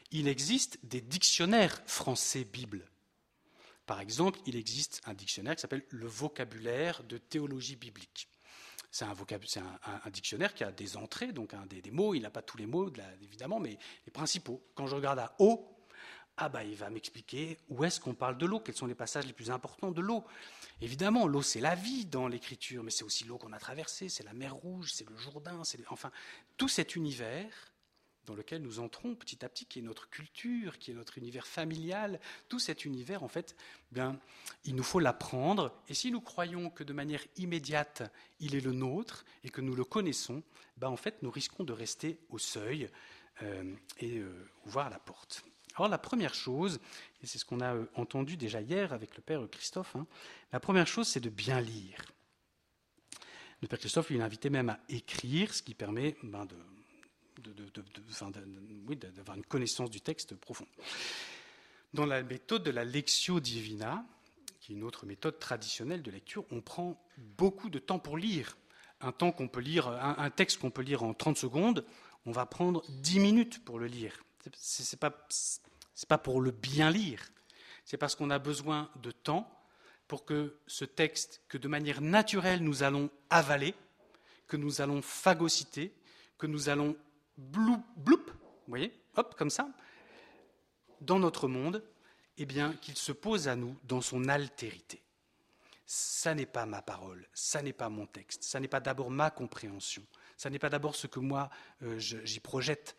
[0.09, 2.89] Il existe des dictionnaires français Bible.
[3.85, 8.27] Par exemple, il existe un dictionnaire qui s'appelle le vocabulaire de théologie biblique.
[8.89, 9.13] C'est un,
[10.09, 12.15] dictionnaire qui a des entrées, donc des, mots.
[12.15, 13.77] Il n'a pas tous les mots, évidemment, mais
[14.07, 14.63] les principaux.
[14.73, 15.77] Quand je regarde à eau,
[16.37, 19.25] ah bah, il va m'expliquer où est-ce qu'on parle de l'eau, quels sont les passages
[19.27, 20.23] les plus importants de l'eau.
[20.81, 24.23] Évidemment, l'eau, c'est la vie dans l'écriture, mais c'est aussi l'eau qu'on a traversée, c'est
[24.23, 26.11] la mer Rouge, c'est le Jourdain, c'est enfin
[26.57, 27.71] tout cet univers
[28.25, 31.47] dans lequel nous entrons petit à petit, qui est notre culture, qui est notre univers
[31.47, 32.19] familial,
[32.49, 33.55] tout cet univers, en fait,
[33.91, 34.19] bien,
[34.63, 35.73] il nous faut l'apprendre.
[35.89, 38.03] Et si nous croyons que de manière immédiate,
[38.39, 40.43] il est le nôtre et que nous le connaissons,
[40.77, 42.89] ben, en fait, nous risquons de rester au seuil
[43.41, 45.43] euh, et euh, ouvrir la porte.
[45.75, 46.79] Alors la première chose,
[47.23, 50.05] et c'est ce qu'on a euh, entendu déjà hier avec le Père Christophe, hein,
[50.51, 52.05] la première chose, c'est de bien lire.
[53.61, 56.55] Le Père Christophe, lui, invité même à écrire, ce qui permet ben, de
[57.41, 60.67] d'avoir une connaissance du texte profond.
[61.93, 64.05] Dans la méthode de la lectio divina,
[64.59, 68.57] qui est une autre méthode traditionnelle de lecture, on prend beaucoup de temps pour lire.
[69.01, 71.83] Un, temps qu'on peut lire, un, texte qu'on peut lire en 30 secondes,
[72.25, 74.23] on va prendre 10 minutes pour le lire.
[74.55, 75.27] Ce n'est pas,
[76.07, 77.21] pas pour le bien lire,
[77.85, 79.49] c'est parce qu'on a besoin de temps
[80.07, 83.75] pour que ce texte, que de manière naturelle nous allons avaler,
[84.47, 85.93] que nous allons phagocyter,
[86.37, 86.95] que nous allons
[87.37, 89.69] bloup, bloup, vous voyez, hop, comme ça,
[90.99, 91.83] dans notre monde,
[92.37, 95.01] eh bien, qu'il se pose à nous dans son altérité.
[95.85, 99.29] Ça n'est pas ma parole, ça n'est pas mon texte, ça n'est pas d'abord ma
[99.29, 100.05] compréhension,
[100.37, 101.49] ça n'est pas d'abord ce que moi
[101.83, 102.95] euh, j'y projette.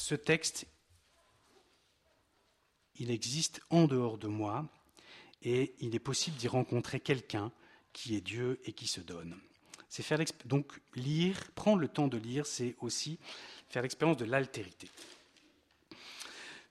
[0.00, 0.66] Ce texte,
[2.94, 4.66] il existe en dehors de moi
[5.42, 7.52] et il est possible d'y rencontrer quelqu'un
[7.92, 9.38] qui est Dieu et qui se donne.
[9.90, 13.18] C'est donc lire, prendre le temps de lire, c'est aussi
[13.68, 14.88] faire l'expérience de l'altérité.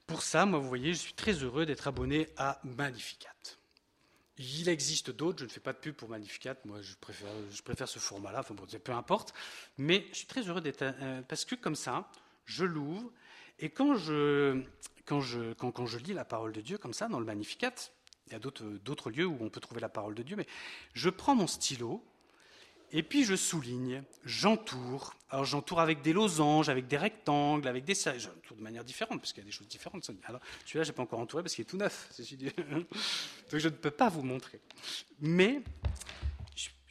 [0.08, 3.32] Pour ça, moi, vous voyez, je suis très heureux d'être abonné à Magnificat.
[4.38, 7.62] Il existe d'autres, je ne fais pas de pub pour Magnificat, moi je préfère, je
[7.62, 9.32] préfère ce format-là, enfin bon, peu importe,
[9.78, 12.10] mais je suis très heureux d'être, euh, parce que comme ça,
[12.44, 13.12] je l'ouvre,
[13.60, 14.62] et quand je,
[15.04, 17.74] quand, je, quand, quand je lis la parole de Dieu comme ça, dans le Magnificat,
[18.26, 20.46] il y a d'autres lieux où on peut trouver la parole de Dieu, mais
[20.94, 22.02] je prends mon stylo,
[22.92, 25.14] et puis je souligne, j'entoure.
[25.28, 29.32] Alors j'entoure avec des losanges, avec des rectangles, avec des J'entoure de manière différente, parce
[29.32, 30.10] qu'il y a des choses différentes.
[30.24, 32.10] Alors celui-là, je n'ai pas encore entouré parce qu'il est tout neuf.
[32.18, 34.60] Donc je ne peux pas vous montrer.
[35.20, 35.62] Mais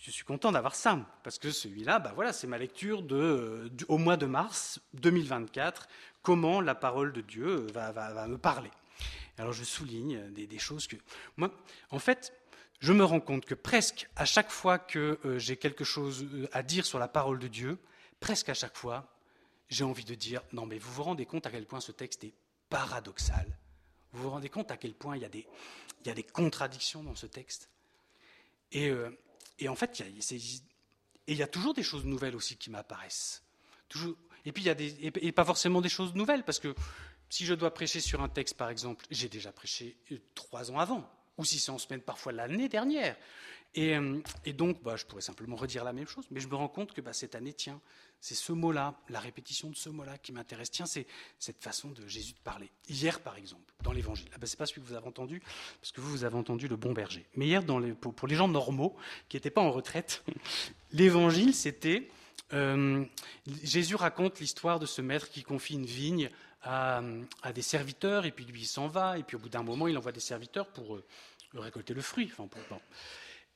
[0.09, 3.97] je suis content d'avoir ça, parce que celui-là, bah voilà, c'est ma lecture de, au
[3.99, 5.87] mois de mars 2024,
[6.29, 8.69] comment la parole de Dieu va, me parler.
[9.39, 10.95] Alors je souligne des, choses que...
[11.37, 11.51] Moi,
[11.89, 12.39] en fait,
[12.81, 16.47] je me rends compte que presque à chaque fois que euh, j'ai quelque chose euh,
[16.51, 17.79] à dire sur la parole de Dieu,
[18.19, 19.11] presque à chaque fois,
[19.69, 22.23] j'ai envie de dire, non mais vous vous rendez compte à quel point ce texte
[22.23, 22.33] est
[22.69, 23.47] paradoxal
[24.11, 25.29] Vous vous rendez compte à quel point il y a
[26.13, 27.71] des, contradictions dans ce texte
[28.71, 29.09] et, euh,
[29.57, 30.61] et, en fait, il y, a,
[31.25, 33.41] il y a toujours des choses nouvelles aussi qui m'apparaissent.
[33.87, 34.15] Toujours,
[34.45, 36.73] et puis il y a pas forcément des choses nouvelles, parce que
[37.29, 39.97] si je dois prêcher sur un texte, par exemple, j'ai déjà prêché
[40.35, 41.09] trois ans avant
[41.39, 43.15] ou si c'est en semaine, parfois l'année dernière.
[43.75, 44.21] Et, euh,
[44.53, 47.01] donc, bah, je pourrais simplement redire la même chose, mais je me rends compte que
[47.01, 47.79] bah, cette année, tiens,
[48.19, 50.69] c'est ce mot-là, la répétition de ce mot-là qui m'intéresse.
[50.69, 52.69] Tiens, c'est cette façon de Jésus de parler.
[52.89, 54.27] Hier, par exemple, dans l'Évangile.
[54.33, 55.41] Ah, bah, ce n'est pas celui que vous avez entendu,
[55.79, 57.25] parce que vous, vous avez entendu le bon berger.
[57.35, 58.97] Mais hier, pour, les gens normaux,
[59.29, 60.23] qui n'étaient pas en retraite,
[60.91, 62.09] l'Évangile, c'était...
[62.53, 63.05] Euh,
[63.63, 66.29] Jésus raconte l'histoire de ce maître qui confie une vigne
[66.61, 67.01] à,
[67.53, 69.97] des serviteurs, et puis lui, il s'en va, et puis au bout d'un moment, il
[69.97, 71.05] envoie des serviteurs pour euh,
[71.53, 72.31] récolter le fruit.
[72.37, 72.49] Enfin,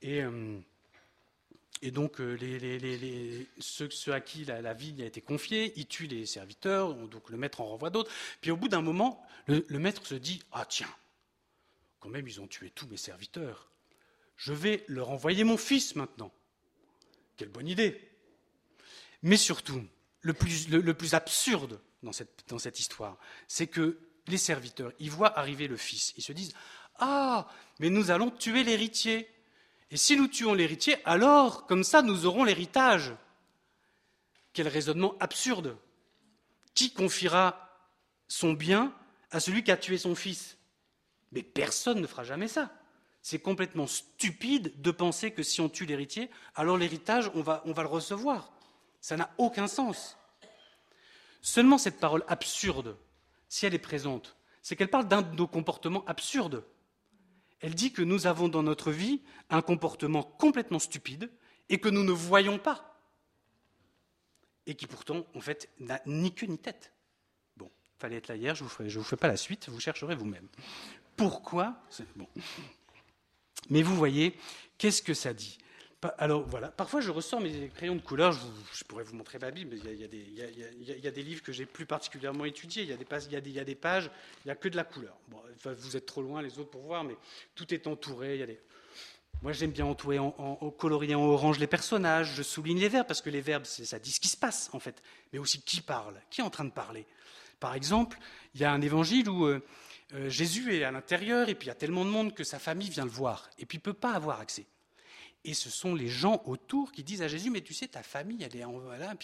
[0.00, 0.58] et, euh,
[1.82, 2.16] et, donc,
[3.58, 7.60] ceux, à qui la, vigne a été confiée, ils tuent les serviteurs, donc le maître
[7.60, 8.10] en renvoie d'autres.
[8.40, 10.88] Puis au bout d'un moment, le maître se dit Ah, tiens,
[12.00, 13.70] quand même, ils ont tué tous mes serviteurs.
[14.36, 16.32] Je vais leur envoyer mon fils maintenant.
[17.36, 18.13] Quelle bonne idée.
[19.24, 19.82] Mais surtout,
[20.20, 23.16] le plus, absurde, dans cette, histoire,
[23.48, 26.52] c'est que les serviteurs, ils voient arriver le fils, ils se disent
[26.98, 27.48] Ah,
[27.80, 29.26] mais nous allons tuer l'héritier.
[29.90, 33.14] Et si nous tuons l'héritier, alors, comme ça, nous aurons l'héritage.
[34.52, 35.78] Quel raisonnement absurde
[36.74, 37.78] Qui confiera
[38.28, 38.94] son bien
[39.30, 40.58] à celui qui a tué son fils?
[41.32, 42.70] Mais personne ne fera jamais ça.
[43.22, 47.88] C'est complètement stupide de penser que si on tue l'héritier, alors l'héritage, on va le
[47.88, 48.53] recevoir.
[49.04, 50.16] Ça n'a aucun sens.
[51.42, 52.96] Seulement cette parole absurde,
[53.50, 56.64] si elle est présente, c'est qu'elle parle d'un de nos comportements absurdes.
[57.60, 61.30] Elle dit que nous avons dans notre vie un comportement complètement stupide
[61.68, 62.98] et que nous ne voyons pas.
[64.64, 66.94] Et qui pourtant, en fait, n'a ni queue ni tête.
[67.58, 70.48] Bon, fallait être là hier, je ne vous, fais pas la suite, vous chercherez vous-même.
[71.14, 71.76] pourquoi.
[73.68, 74.34] Mais vous voyez,
[74.78, 75.58] qu'est-ce que ça dit?
[76.18, 79.92] Alors voilà, parfois je ressors mes crayons de couleur, je, pourrais vous montrer Bible, mais
[79.92, 83.24] il y a, des livres que j'ai plus particulièrement étudiés, il y a des, pages,
[83.30, 84.10] il des, pages,
[84.44, 85.16] il n'y a que de la couleur.
[85.64, 87.16] Vous êtes trop loin les autres pour voir, mais
[87.54, 88.38] tout est entouré.
[88.38, 88.46] Y a.
[89.42, 93.06] Moi j'aime bien entourer en, en, colorier en orange les personnages, je souligne les verbes,
[93.06, 95.02] parce que les verbes, ça dit ce qui se passe en fait,
[95.32, 97.06] mais aussi qui parle, qui est en train de parler.
[97.60, 98.18] Par exemple,
[98.54, 99.62] il y a un évangile où euh,
[100.14, 102.58] euh, Jésus est à l'intérieur, et puis il y a tellement de monde que sa
[102.58, 104.66] famille vient le voir, et puis ne peut pas avoir accès.
[105.44, 108.42] Et ce sont les gens autour qui disent à Jésus, mais tu sais, ta famille,
[108.42, 109.14] elle est en voilà,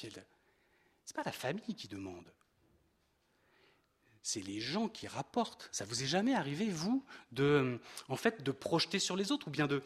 [1.05, 2.31] c'est pas la famille qui demande.
[4.23, 5.69] C'est les gens qui rapportent.
[5.73, 9.51] Ça vous est jamais arrivé, vous, de, en fait, de projeter sur les autres, ou
[9.51, 9.83] bien de,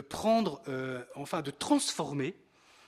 [0.00, 2.34] prendre, euh, enfin, de transformer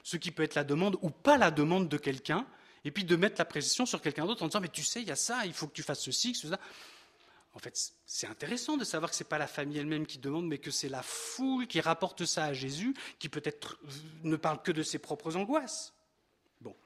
[0.03, 2.47] ce qui peut être la demande ou pas la demande de quelqu'un,
[2.85, 5.09] et puis de mettre la pression sur quelqu'un d'autre en disant, mais tu sais, il
[5.09, 6.59] y a ça, il faut que tu fasses ceci, cela.
[7.59, 10.47] En fait, c'est intéressant de savoir que ce n'est pas la famille elle-même qui demande,
[10.47, 13.81] mais que c'est la foule qui rapporte ça à Jésus, qui peut-être
[14.23, 15.93] ne parle que de ses propres angoisses.
[16.61, 16.77] Bon.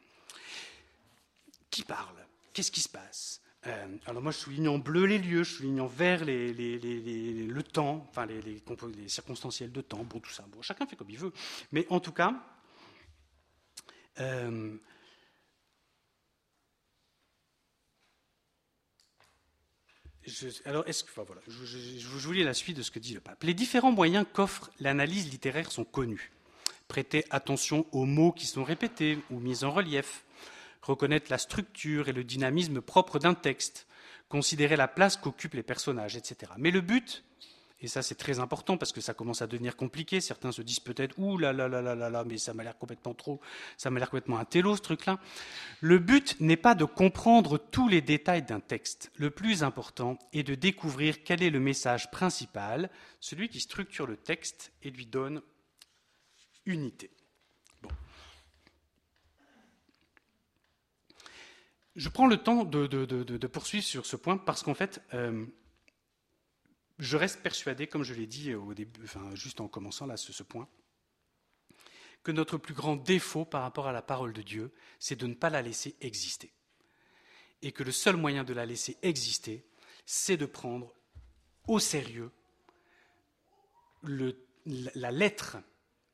[1.68, 2.16] Qui parle?
[2.54, 3.42] Qu'est-ce qui se passe?
[3.66, 7.62] Euh, alors moi, je souligne en bleu les lieux, je souligne en vert les, le
[7.62, 8.62] temps, enfin les,
[9.08, 10.46] circonstanciels de temps, bon tout ça.
[10.48, 11.34] Bon, chacun fait comme il veut.
[11.72, 12.42] Mais en tout cas,
[14.20, 14.74] euh,
[20.26, 23.42] Je, alors, je, vous lis la suite de ce que dit le pape.
[23.42, 26.30] Les différents moyens qu'offre l'analyse littéraire sont connus.
[26.86, 30.24] Prêter attention aux mots qui sont répétés ou mis en relief,
[30.82, 33.86] reconnaître la structure et le dynamisme propre d'un texte,
[34.28, 36.52] considérer la place qu'occupent les personnages, etc.
[36.56, 37.24] Mais le but,
[37.82, 40.20] et ça, c'est très important parce que ça commence à devenir compliqué.
[40.20, 42.78] Certains se disent peut-être, ouh là là là là là là, mais ça m'a l'air
[42.78, 43.40] complètement trop,
[43.76, 45.18] ça m'a l'air complètement un télo ce truc-là.
[45.80, 49.10] Le but n'est pas de comprendre tous les détails d'un texte.
[49.16, 54.16] Le plus important est de découvrir quel est le message principal, celui qui structure le
[54.16, 55.42] texte et lui donne
[56.64, 57.10] unité.
[57.82, 57.90] Bon.
[61.96, 65.44] Je prends le temps de, poursuivre sur ce point parce qu'en fait, euh,
[66.98, 70.42] je reste persuadé, comme je l'ai dit au début, juste en commençant là ce, ce
[70.42, 70.68] point,
[72.22, 75.34] que notre plus grand défaut par rapport à la parole de Dieu, c'est de ne
[75.34, 76.52] pas la laisser exister.
[77.62, 79.64] Et que le seul moyen de la laisser exister,
[80.06, 80.94] c'est de prendre
[81.68, 82.30] au sérieux
[84.04, 85.58] la lettre,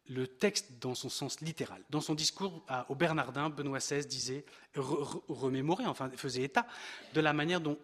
[0.08, 1.82] le texte dans son sens littéral.
[1.90, 6.66] Dans son discours au Bernardin, Benoît XVI disait, remémorait, enfin faisait état
[7.14, 7.78] de la manière dont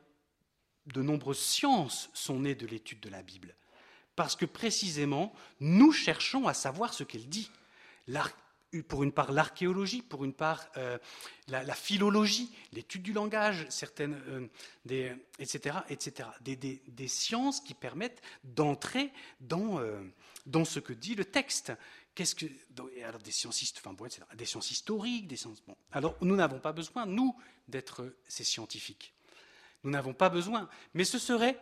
[0.87, 3.55] de nombreuses sciences sont nées de l'étude de la Bible.
[4.17, 7.51] Parce que précisément, nous cherchons à savoir ce qu'elle dit.
[8.89, 10.99] Pour une part l'archéologie, pour une part euh,
[11.47, 14.49] la, philologie, l'étude du langage, certaines, euh,
[14.85, 16.29] des, etc., etc.
[16.41, 20.01] Des, sciences qui permettent d'entrer dans, euh,
[20.47, 21.73] dans ce que dit le texte.
[22.17, 22.47] Qu'est-ce que
[23.05, 23.75] alors des sciences,
[24.35, 25.63] des sciences historiques, des sciences.
[25.93, 27.37] Alors nous n'avons pas besoin nous
[27.69, 29.14] d'être ces scientifiques.
[29.85, 30.69] Nous n'avons pas besoin.
[30.95, 31.59] Mais ce serait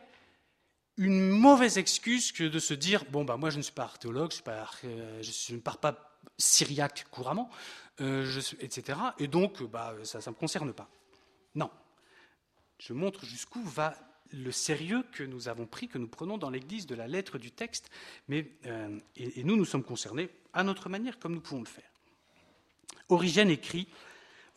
[0.96, 4.32] une mauvaise excuse que de se dire bon bah moi je ne suis pas archéologue,
[4.32, 4.40] je,
[4.84, 7.50] euh, ne parle pas syriaque couramment,
[8.00, 8.98] euh, etc.
[9.18, 10.88] Et donc bah ça ne me concerne pas.
[11.54, 11.70] Non.
[12.78, 13.94] Je montre jusqu'où va
[14.32, 17.50] le sérieux que nous avons pris, que nous prenons dans l'Église de la lettre du
[17.50, 17.90] texte,
[18.28, 21.90] mais, euh, et, nous, nous sommes concernés à notre manière, comme nous pouvons le faire.
[23.10, 23.88] Origène écrit,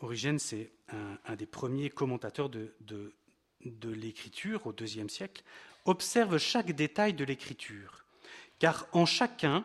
[0.00, 2.72] Origène c'est un, des premiers commentateurs de
[3.66, 5.42] de l'écriture au IIe siècle
[5.84, 8.04] observe chaque détail de l'écriture,
[8.58, 9.64] car en chacun,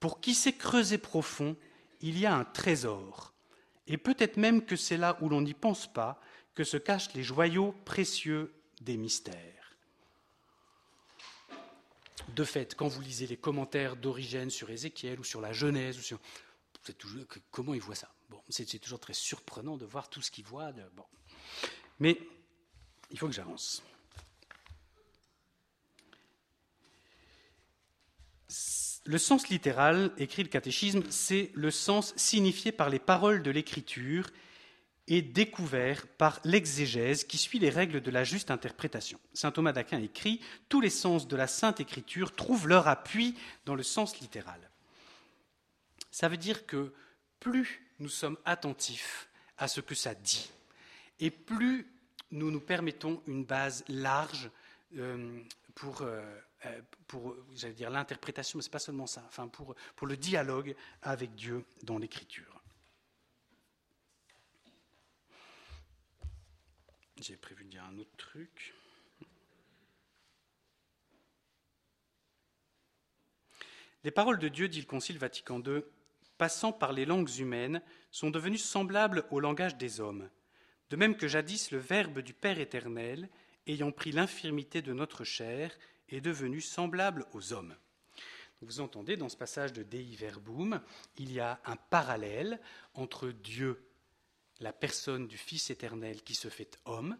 [0.00, 1.56] pour qui sait creuser profond,
[2.00, 3.32] il y a un trésor,
[3.86, 6.20] et peut-être même que c'est là où l'on n'y pense pas
[6.54, 9.76] que se cachent les joyaux précieux des mystères.
[12.28, 16.02] De fait, quand vous lisez les commentaires d'Origène sur Ézéchiel ou sur la Genèse, ou
[16.02, 16.20] sur...
[17.50, 18.08] comment il voit ça?
[18.30, 20.72] Bon, C'est toujours très surprenant de voir tout ce qu'il voit.
[20.72, 21.04] bon.
[21.98, 22.18] Mais
[23.12, 23.82] il faut que j'avance.
[29.04, 34.30] Le sens littéral, écrit le catéchisme, c'est le sens signifié par les paroles de l'écriture
[35.08, 39.18] et découvert par l'exégèse qui suit les règles de la juste interprétation.
[39.34, 43.34] Saint Thomas d'Aquin écrit Tous les sens de la Sainte Écriture trouvent leur appui
[43.66, 44.70] dans le sens littéral.
[46.12, 46.92] Ça veut dire que
[47.40, 50.50] plus nous sommes attentifs à ce que ça dit,
[51.18, 51.92] et plus
[52.32, 54.50] nous nous permettons une base large
[54.96, 55.40] euh,
[55.74, 56.22] pour, euh,
[56.66, 56.80] euh,
[57.78, 62.62] l'interprétation, mais ce n'est pas seulement ça, enfin pour le dialogue avec Dieu dans l'Écriture.
[67.22, 68.74] J'ai prévu de dire un autre truc.
[74.02, 75.82] Les paroles de Dieu, dit le Concile Vatican II,
[76.36, 77.80] passant par les langues humaines,
[78.10, 80.28] sont devenues semblables au langage des hommes,
[80.92, 83.30] de même que jadis le Verbe du Père éternel,
[83.66, 85.74] ayant pris l'infirmité de notre chair,
[86.10, 87.74] est devenu semblable aux hommes.
[88.60, 90.82] Vous entendez dans ce passage de Dei Verbum,
[91.16, 92.60] il y a un parallèle
[92.92, 93.88] entre Dieu,
[94.60, 97.16] la personne du Fils éternel qui se fait homme,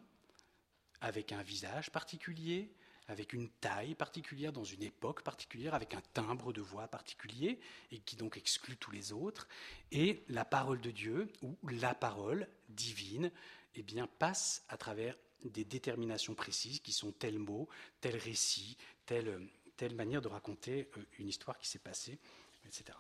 [1.01, 2.75] avec un visage particulier,
[3.09, 7.59] avec une taille particulière, dans une époque particulière, avec un timbre de voix particulier,
[7.91, 9.49] et qui donc exclut tous les autres,
[9.93, 13.33] et la parole de Dieu, ou la parole divine,
[13.75, 17.69] eh bien, passe à travers des déterminations précises qui sont tel mot,
[18.01, 22.19] tel récit, telle, telle manière de raconter euh, une histoire qui s'est passée,
[22.65, 22.97] etc.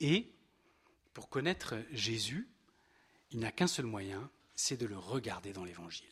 [0.00, 0.32] Et
[1.12, 2.48] pour connaître Jésus,
[3.30, 6.06] il n'a qu'un seul moyen, c'est de le regarder dans l'Évangile,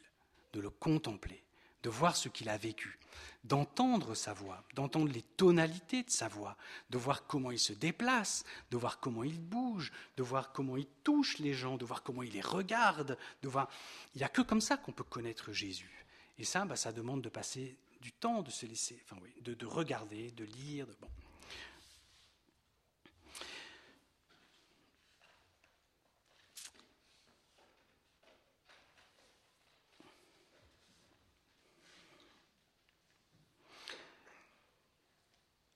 [0.52, 1.42] de le contempler,
[1.82, 2.98] de voir ce qu'il a vécu,
[3.44, 6.56] d'entendre sa voix, d'entendre les tonalités de sa voix,
[6.90, 10.86] de voir comment il se déplace, de voir comment il bouge, de voir comment il
[11.04, 13.68] touche les gens, de voir comment il les regarde, de voir.
[14.14, 16.06] Il n'y a que comme ça qu'on peut connaître Jésus.
[16.38, 19.54] Et ça, bah, ça demande de passer du temps, de se laisser, enfin oui, de,
[19.54, 20.86] de regarder, de lire.
[20.86, 21.08] De, bon.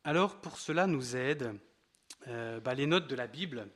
[0.05, 1.55] Alors, pour cela nous aident
[2.26, 3.68] euh, bah, les notes de la Bible.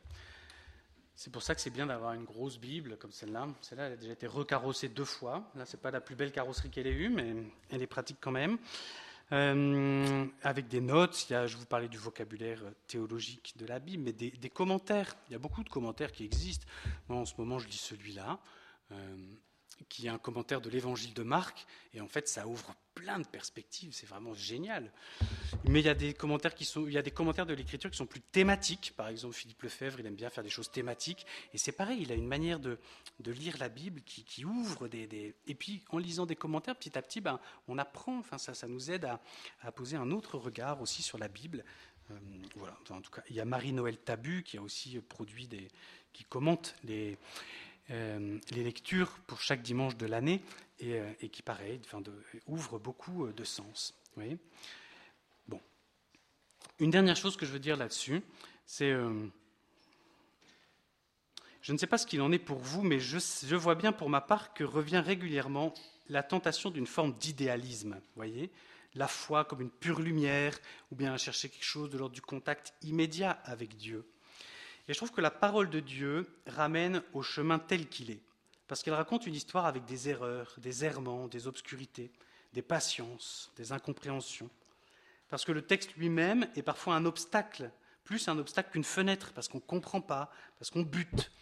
[1.14, 3.46] C'est pour ça que c'est bien d'avoir une grosse Bible comme celle-là.
[3.60, 5.50] Celle-là, elle a déjà été recarrossée deux fois.
[5.54, 7.34] Là, c'est pas la plus belle carrosserie qu'elle ait eue, mais
[7.70, 8.58] elle est pratique quand même.
[9.32, 14.50] Euh, avec des notes, je vous parlais du vocabulaire théologique de la Bible, mais des,
[14.50, 15.16] commentaires.
[15.28, 16.66] Il y a beaucoup de commentaires qui existent.
[17.08, 18.40] Moi, en ce moment, je lis celui-là.
[18.92, 19.16] Euh,
[19.88, 23.26] qui est un commentaire de l'évangile de Marc, et en fait ça ouvre plein de
[23.26, 24.90] perspectives, c'est vraiment génial.
[25.64, 27.90] Mais il y a des commentaires qui sont, il y a des commentaires de l'écriture
[27.90, 28.94] qui sont plus thématiques.
[28.96, 32.10] Par exemple, Philippe Lefebvre, il aime bien faire des choses thématiques, et c'est pareil, il
[32.10, 32.78] a une manière de,
[33.24, 37.20] lire la Bible qui, ouvre des, Et puis en lisant des commentaires, petit à petit,
[37.20, 38.18] ben, on apprend.
[38.18, 39.20] Enfin, ça, ça nous aide à,
[39.60, 41.64] à poser un autre regard aussi sur la Bible.
[42.10, 42.14] Euh,
[42.54, 42.76] voilà.
[42.90, 45.68] en tout cas, il y a Marie-Noël Tabu qui a aussi produit des,
[46.12, 47.18] qui commente les
[47.90, 50.42] euh, les lectures pour chaque dimanche de l'année
[50.80, 52.02] et, euh, qui, pareil, enfin,
[52.78, 53.94] beaucoup euh, de sens.
[55.46, 55.60] bon.
[56.80, 58.22] Une dernière chose que je veux dire là-dessus,
[58.64, 58.92] c'est.
[61.62, 63.92] je ne sais pas ce qu'il en est pour vous, mais je, je, vois bien
[63.92, 65.72] pour ma part que revient régulièrement
[66.08, 68.00] la tentation d'une forme d'idéalisme.
[68.16, 68.50] voyez
[68.94, 70.58] La foi comme une pure lumière,
[70.90, 74.04] ou bien chercher quelque chose de l'ordre du contact immédiat avec Dieu.
[74.88, 78.20] Et je trouve que la parole de Dieu ramène au chemin tel qu'il est,
[78.68, 82.10] parce qu'elle raconte une histoire avec des erreurs, des errements, des obscurités,
[82.52, 84.50] des patiences, des incompréhensions,
[85.28, 87.70] parce que le texte lui-même est parfois un obstacle,
[88.04, 91.32] plus un obstacle qu'une fenêtre, parce qu'on ne comprend pas, parce qu'on bute,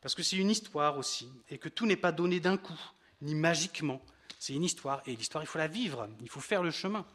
[0.00, 2.80] parce que c'est une histoire aussi, et que tout n'est pas donné d'un coup,
[3.20, 4.00] ni magiquement.
[4.38, 7.06] C'est une histoire, et l'histoire, il faut la vivre, il faut faire le chemin.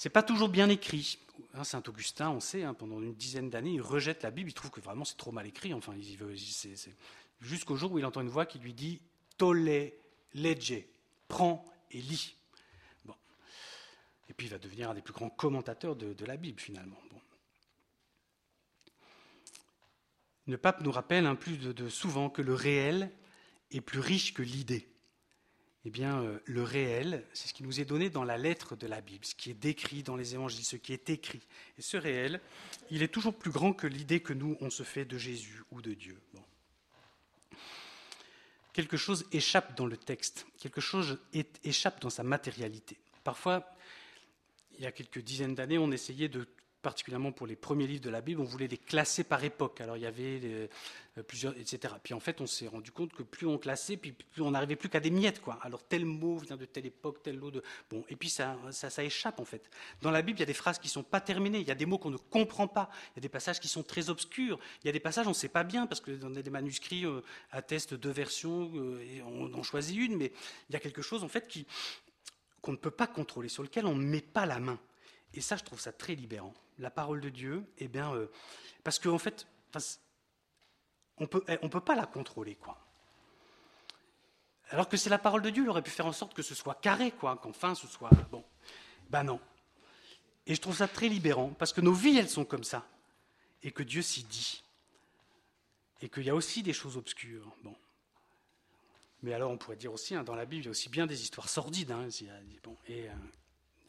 [0.00, 1.18] C'est pas toujours bien écrit.
[1.52, 4.54] Hein, Saint Augustin, on sait, hein, pendant une dizaine d'années, il rejette la Bible, il
[4.54, 5.74] trouve que vraiment c'est trop mal écrit.
[5.74, 6.34] Enfin, il veut,
[7.42, 9.02] jusqu'au jour où il entend une voix qui lui dit
[9.36, 9.92] "Tolle
[10.32, 10.86] legge",
[11.28, 12.34] prends et lis.
[13.04, 13.14] Bon.
[14.30, 16.96] Et puis il va devenir un des plus grands commentateurs de, la Bible finalement.
[20.46, 23.12] Le pape nous rappelle un plus de souvent que le réel
[23.70, 24.89] est plus riche que l'idée
[25.86, 28.86] eh bien, euh, le réel, c'est ce qui nous est donné dans la lettre de
[28.86, 31.40] la Bible, ce qui est décrit dans les évangiles, ce qui est écrit.
[31.78, 32.40] Et ce réel,
[32.90, 35.80] il est toujours plus grand que l'idée que nous, on se fait de Jésus ou
[35.80, 36.20] de Dieu.
[38.74, 41.18] Quelque chose échappe dans le texte, quelque chose
[41.64, 42.98] échappe dans sa matérialité.
[43.24, 43.74] Parfois,
[44.78, 46.46] il y a quelques dizaines d'années, on essayait de
[46.82, 49.80] particulièrement pour les premiers livres de la Bible, on voulait les classer par époque.
[49.80, 51.94] Alors il y avait euh, plusieurs, etc.
[52.02, 54.76] Puis en fait, on s'est rendu compte que plus on classait, puis plus on n'arrivait
[54.76, 55.58] plus qu'à des miettes, quoi.
[55.62, 58.04] Alors tel mot vient de telle époque, tel lot de bon.
[58.08, 59.70] Et puis ça, ça, échappe en fait.
[60.02, 61.74] Dans la Bible, il y a des phrases qui sont pas terminées, il y a
[61.74, 64.58] des mots qu'on ne comprend pas, il y a des passages qui sont très obscurs,
[64.82, 67.06] il y a des passages on ne sait pas bien parce que dans des manuscrits
[67.06, 70.32] euh, attestent deux versions euh, et on en choisit une, mais
[70.68, 71.66] il y a quelque chose en fait qui
[72.60, 74.78] qu'on ne peut pas contrôler, sur lequel on ne met pas la main.
[75.34, 76.54] Et ça, je trouve ça très libérant.
[76.78, 78.30] La parole de Dieu, eh bien, euh,
[78.82, 79.46] parce qu'en en fait,
[81.18, 82.78] on peut, ne eh, peut pas la contrôler, quoi.
[84.70, 86.54] Alors que c'est la parole de Dieu, il aurait pu faire en sorte que ce
[86.54, 88.44] soit carré, quoi, qu'enfin ce soit bon.
[89.10, 89.40] Ben non.
[90.46, 92.86] Et je trouve ça très libérant, parce que nos vies, elles sont comme ça,
[93.62, 94.62] et que Dieu s'y dit,
[96.00, 97.54] et qu'il y a aussi des choses obscures.
[97.62, 97.76] Bon.
[99.22, 101.06] Mais alors, on pourrait dire aussi, hein, dans la Bible, il y a aussi bien
[101.06, 101.90] des histoires sordides.
[101.90, 102.08] Hein,
[102.62, 103.12] bon, et euh,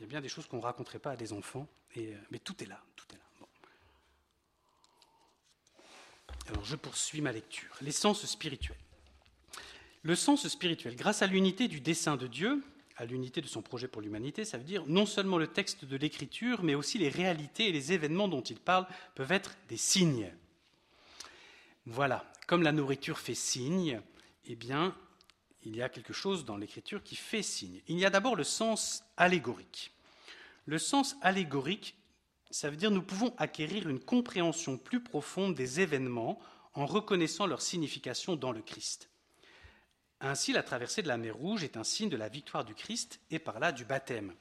[0.01, 2.39] il y a bien des choses qu'on ne raconterait pas à des enfants, et, mais
[2.39, 2.81] tout est là.
[6.47, 7.69] Alors je poursuis ma lecture.
[7.81, 8.79] L'essence spirituelle.
[10.01, 12.63] Le sens spirituel, grâce à l'unité du dessein de Dieu,
[12.97, 15.95] à l'unité de son projet pour l'humanité, ça veut dire non seulement le texte de
[15.97, 20.33] l'Écriture, mais aussi les réalités et les événements dont il parle peuvent être des signes.
[21.85, 24.01] Voilà, comme la nourriture fait signe,
[24.45, 24.95] eh bien,
[25.63, 27.81] il y a quelque chose dans l'Écriture qui fait signe.
[27.87, 29.91] Il y a d'abord le sens allégorique.
[30.65, 31.95] Le sens allégorique,
[32.49, 36.39] ça veut dire nous pouvons acquérir une compréhension plus profonde des événements
[36.73, 39.09] en reconnaissant leur signification dans le Christ.
[40.19, 43.19] Ainsi, la traversée de la mer Rouge est un signe de la victoire du Christ
[43.31, 44.33] et par là du baptême.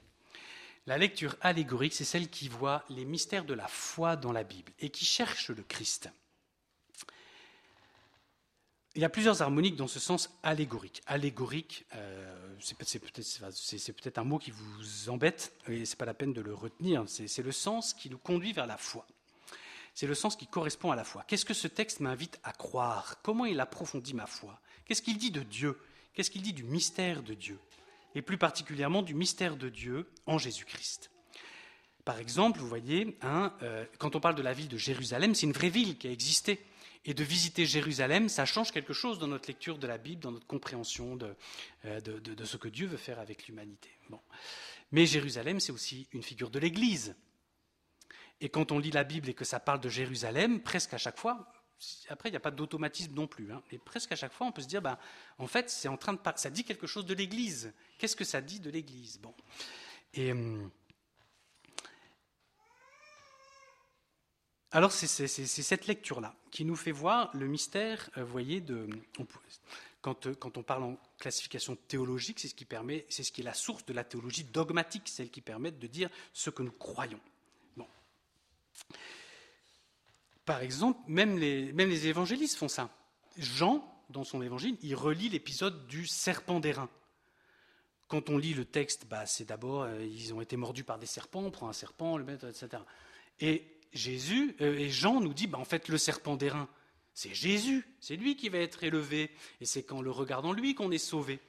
[0.86, 4.72] La lecture allégorique, c'est celle qui voit les mystères de la foi dans la Bible
[4.78, 6.10] et qui cherche le Christ.
[8.96, 11.00] Il y a plusieurs harmoniques dans ce sens allégorique.
[11.06, 16.32] Allégorique, euh, c'est peut-être un mot qui vous embête, et ce n'est pas la peine
[16.32, 17.04] de le retenir.
[17.06, 19.06] C'est le sens qui nous conduit vers la foi.
[19.94, 21.24] C'est le sens qui correspond à la foi.
[21.28, 23.22] Qu'est-ce que ce texte m'invite à croire?
[23.22, 24.60] Comment il approfondit ma foi?
[24.86, 25.78] Qu'est-ce qu'il dit de Dieu?
[26.14, 27.60] Qu'est-ce qu'il dit du mystère de Dieu?
[28.16, 31.10] Et plus particulièrement du mystère de Dieu en Jésus-Christ.
[32.04, 35.46] Par exemple, vous voyez, hein, euh, quand on parle de la ville de Jérusalem, c'est
[35.46, 36.60] une vraie ville qui a existé.
[37.04, 40.32] Et de visiter Jérusalem, ça change quelque chose dans notre lecture de la Bible, dans
[40.32, 41.34] notre compréhension de,
[41.86, 43.90] euh, de ce que Dieu veut faire avec l'humanité.
[44.10, 44.20] Bon.
[44.92, 47.14] Mais Jérusalem, c'est aussi une figure de l'Église.
[48.40, 51.18] Et quand on lit la Bible et que ça parle de Jérusalem, presque à chaque
[51.18, 51.52] fois,
[52.08, 53.52] après, il n'y a pas d'automatisme non plus.
[53.52, 54.98] Hein, mais presque à chaque fois, on peut se dire, ben,
[55.38, 57.72] en fait, c'est en train de ça dit quelque chose de l'Église.
[57.98, 59.18] Qu'est-ce que ça dit de l'Église?
[59.20, 59.34] Bon.
[60.18, 60.70] Hum,
[64.72, 68.88] alors, c'est cette lecture-là qui nous fait voir le mystère, euh, vous voyez, de,
[70.00, 73.40] quand, euh, quand, on parle en classification théologique, c'est ce qui permet, c'est ce qui
[73.40, 76.70] est la source de la théologie dogmatique, celle qui permet de dire ce que nous
[76.70, 77.18] croyons.
[77.76, 77.86] Bon.
[80.44, 82.90] Par exemple, même les, même les évangélistes font ça.
[83.38, 86.88] Jean, dans son évangile, il relit l'épisode du serpent d'airain.
[88.06, 91.06] Quand on lit le texte, bah, c'est d'abord, euh, ils ont été mordus par des
[91.06, 92.82] serpents, on prend un serpent, le met, etc.
[93.40, 96.68] Et Jésus, euh, et Jean nous dit, bah, en fait, le serpent d'airain,
[97.14, 99.30] c'est Jésus, c'est lui qui va être élevé,
[99.60, 101.40] et c'est qu'en le regardant lui qu'on est sauvé.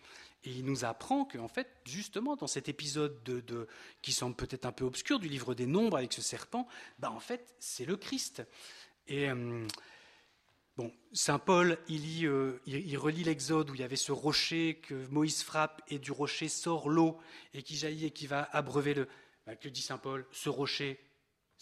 [0.43, 3.67] Et il nous apprend qu'en fait, justement, dans cet épisode de,
[4.01, 6.67] qui semble peut-être un peu obscur du livre des Nombres avec ce serpent,
[6.97, 8.41] bah, en fait, c'est le Christ.
[9.07, 9.67] Et euh,
[10.77, 15.43] bon, saint Paul, euh, il, relit l'Exode où il y avait ce rocher que Moïse
[15.43, 17.19] frappe et du rocher sort l'eau
[17.53, 19.07] et qui jaillit et qui va abreuver le.
[19.45, 20.25] Bah, que dit saint Paul?
[20.31, 20.99] Ce rocher,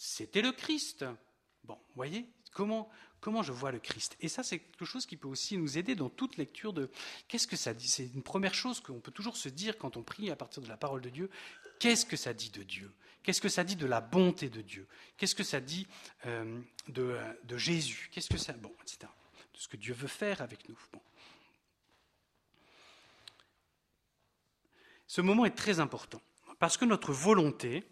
[0.02, 1.04] c'était le Christ.
[1.64, 2.88] Bon, voyez comment,
[3.42, 4.16] je vois le Christ?
[4.20, 6.90] Et ça, c'est quelque chose qui peut aussi nous aider dans toute lecture de
[7.28, 7.86] qu'est-ce que ça dit?
[7.86, 10.68] C'est une première chose qu'on peut toujours se dire quand on prie à partir de
[10.68, 11.28] la parole de Dieu.
[11.78, 12.90] Qu'est-ce que ça dit de Dieu?
[13.22, 14.88] Qu'est-ce que ça dit de la bonté de Dieu?
[15.18, 15.86] Qu'est-ce que ça dit
[16.24, 18.08] euh, de, de, Jésus?
[18.10, 19.00] Qu'est-ce que ça, bon, etc.
[19.52, 20.78] De ce que Dieu veut faire avec nous.
[25.06, 26.22] Ce moment est très important
[26.58, 27.84] parce que notre volonté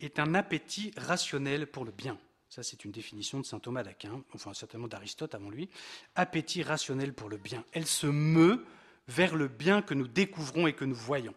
[0.00, 2.18] est un appétit rationnel pour le bien.
[2.48, 5.70] Ça, c'est une définition de saint Thomas d'Aquin, enfin certainement d'Aristote avant lui.
[6.16, 7.64] Appétit rationnel pour le bien.
[7.72, 8.64] Elle se meut
[9.06, 11.34] vers le bien que nous découvrons et que nous voyons.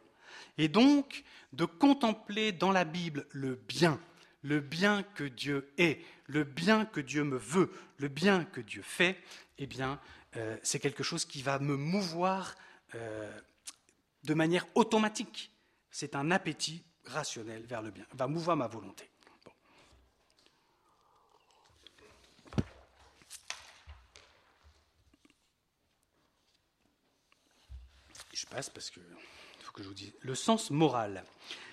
[0.58, 4.00] Et donc, de contempler dans la Bible le bien,
[4.42, 8.82] le bien que Dieu est, le bien que Dieu me veut, le bien que Dieu
[8.82, 9.18] fait,
[9.58, 10.00] eh bien,
[10.36, 12.56] euh, c'est quelque chose qui va me mouvoir
[12.96, 13.32] euh,
[14.24, 15.52] de manière automatique.
[15.92, 19.10] C'est un appétit rationnel vers le bien, va mouvoir ma volonté.
[28.34, 29.00] Je passe parce que
[29.62, 30.14] faut que je vous dise.
[30.22, 31.24] Le sens moral,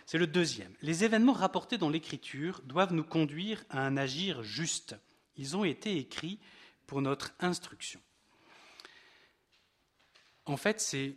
[0.07, 0.75] c'est le deuxième.
[0.83, 4.97] Les événements rapportés dans l'Écriture doivent nous conduire à un agir juste.
[5.37, 6.39] Ils ont été écrits
[6.87, 8.01] pour notre instruction.
[10.47, 11.17] En fait, c'est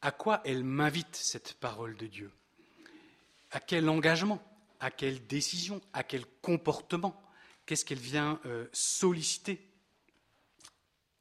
[0.00, 2.32] à quoi elle m'invite, cette parole de Dieu.
[3.52, 4.42] À quel engagement,
[4.80, 7.22] à quelle décision, à quel comportement,
[7.66, 9.68] qu'est-ce qu'elle vient euh, solliciter?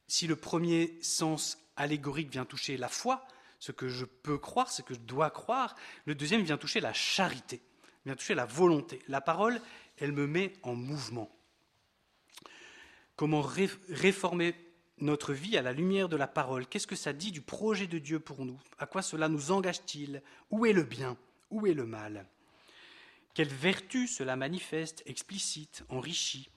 [0.07, 3.25] Si le premier sens allégorique vient toucher la foi,
[3.59, 5.75] ce que je peux croire, ce que je dois croire.
[6.05, 7.61] Le deuxième vient toucher la charité,
[8.05, 9.01] vient toucher la volonté.
[9.07, 9.61] La parole,
[9.97, 11.29] elle me met en mouvement.
[13.15, 14.55] Comment réformer
[14.97, 16.65] notre vie à la lumière de la parole?
[16.65, 18.59] Qu'est-ce que ça dit du projet de Dieu pour nous?
[18.79, 20.23] À quoi cela nous engage-t-il?
[20.49, 21.17] Où est le bien?
[21.51, 22.25] Où est le mal
[23.33, 26.49] Quelle vertu cela manifeste, explicite, enrichit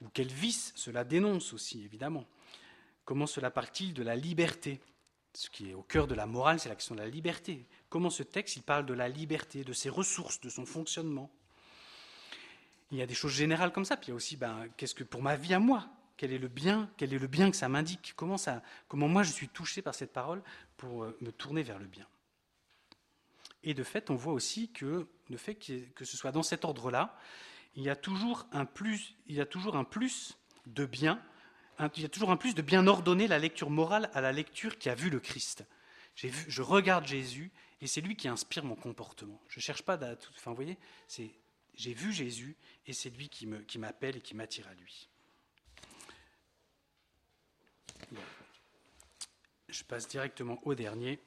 [0.00, 2.26] Ou quel vice cela dénonce aussi, évidemment
[3.04, 4.80] Comment cela parle-t-il de la liberté?
[5.32, 7.66] Ce qui est au cœur de la morale, c'est la question de la liberté.
[7.88, 11.30] Comment ce texte, il parle de la liberté, de ses ressources, de son fonctionnement?
[12.90, 14.94] Il y a des choses générales comme ça, puis il y a aussi, ben, qu'est-ce
[14.94, 17.56] que pour ma vie à moi, quel est le bien, quel est le bien que
[17.56, 20.42] ça m'indique, comment, ça, comment moi je suis touché par cette parole
[20.76, 22.06] pour euh, me tourner vers le bien?
[23.62, 27.16] Et de fait, on voit aussi que le fait que ce soit dans cet ordre-là,
[27.74, 31.22] il y a toujours un plus, il y a toujours un plus de bien,
[31.96, 34.78] il y a toujours un plus de bien ordonner la lecture morale à la lecture
[34.78, 35.64] qui a vu le Christ.
[36.22, 37.50] Vu, je regarde Jésus
[37.80, 39.40] et c'est lui qui inspire mon comportement.
[39.48, 40.30] Je cherche pas à tout.
[40.36, 40.76] Enfin, vous voyez,
[41.74, 42.56] j'ai vu Jésus
[42.86, 43.46] et c'est lui qui
[43.78, 45.08] m'appelle qui et qui m'attire à lui.
[49.68, 51.20] Je passe directement au dernier.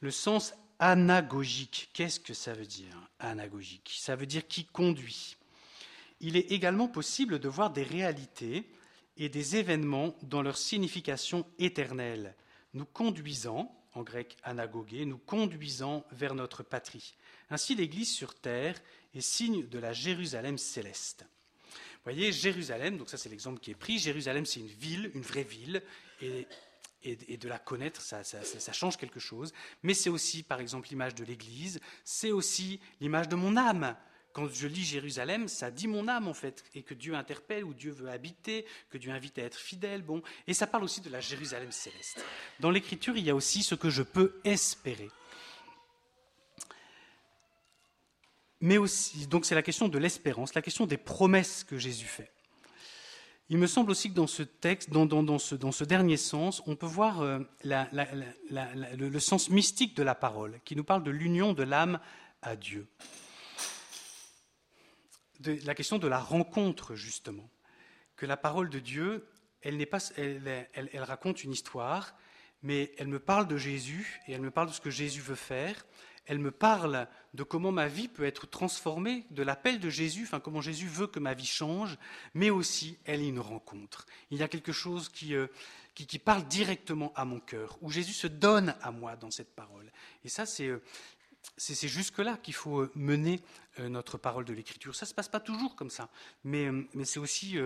[0.00, 1.90] Le sens anagogique.
[1.92, 3.96] Qu'est-ce que ça veut dire, anagogique?
[3.98, 5.36] Ça veut dire qui conduit.
[6.20, 8.68] Il est également possible de voir des réalités
[9.16, 12.34] et des événements dans leur signification éternelle,
[12.74, 17.14] nous conduisant, en grec anagogé, nous conduisant vers notre patrie.
[17.48, 18.80] Ainsi, l'Église sur terre
[19.14, 21.24] est signe de la Jérusalem céleste.
[21.70, 25.22] Vous voyez, Jérusalem, donc ça c'est l'exemple qui est pris, Jérusalem c'est une ville, une
[25.22, 25.82] vraie ville,
[26.22, 26.46] et
[27.02, 28.22] et, de la connaître, ça,
[28.72, 29.52] change quelque chose.
[29.82, 33.96] Mais c'est aussi, par exemple, l'image de l'Église, c'est aussi l'image de mon âme.
[34.32, 37.72] Quand je lis Jérusalem, ça dit mon âme en fait, et que Dieu interpelle, où
[37.72, 40.02] Dieu veut habiter, que Dieu invite à être fidèle.
[40.02, 42.22] Bon, et ça parle aussi de la Jérusalem céleste.
[42.60, 45.10] Dans l'Écriture, il y a aussi ce que je peux espérer.
[48.60, 52.30] Mais aussi, donc c'est la question de l'espérance, la question des promesses que Jésus fait.
[53.48, 57.20] Il me semble aussi que dans ce texte, dans, ce, dernier sens, on peut voir
[57.20, 62.00] euh, le, sens mystique de la parole, qui nous parle de l'union de l'âme
[62.42, 62.88] à Dieu.
[65.64, 67.48] La question de la rencontre, justement.
[68.16, 69.28] Que la parole de Dieu,
[69.62, 69.86] elle
[70.98, 72.16] raconte une histoire,
[72.62, 75.36] mais elle me parle de Jésus et elle me parle de ce que Jésus veut
[75.36, 75.86] faire
[76.26, 80.40] elle me parle de comment ma vie peut être transformée, de l'appel de Jésus, enfin
[80.40, 81.98] comment Jésus veut que ma vie change,
[82.34, 84.06] mais aussi elle est une rencontre.
[84.30, 85.46] Il y a quelque chose qui, euh,
[85.94, 89.90] qui, parle directement à mon cœur, où Jésus se donne à moi dans cette parole.
[90.24, 90.82] Et ça, c'est euh,
[91.56, 93.40] c'est jusque-là qu'il faut euh, mener
[93.78, 94.94] notre parole de l'Écriture.
[94.94, 96.08] Ça ne se passe pas toujours comme ça,
[96.44, 97.58] mais, mais c'est aussi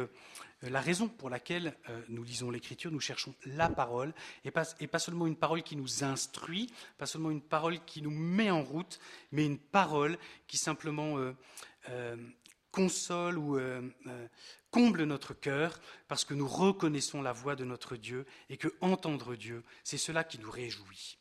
[0.62, 1.76] la raison pour laquelle
[2.09, 4.12] nous lisons l'Écriture, nous cherchons la parole,
[4.45, 6.68] et pas, et pas seulement une parole qui nous instruit,
[6.99, 8.99] pas seulement une parole qui nous met en route,
[9.31, 10.18] mais une parole
[10.49, 11.16] qui simplement
[12.72, 13.61] console ou
[14.70, 19.35] comble notre cœur parce que nous reconnaissons la voix de notre Dieu et que entendre
[19.35, 21.20] Dieu, c'est cela qui nous réjouit.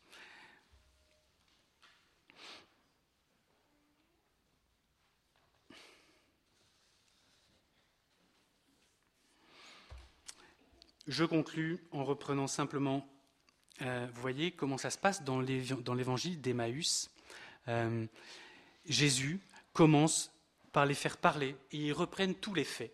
[11.06, 13.06] Je conclus en reprenant simplement,
[13.82, 17.10] euh, vous voyez comment ça se passe dans l'évangile d'Emmaüs.
[17.68, 18.06] Euh,
[18.86, 19.40] Jésus
[19.72, 20.30] commence
[20.72, 22.92] par les faire parler et ils reprennent tous les faits.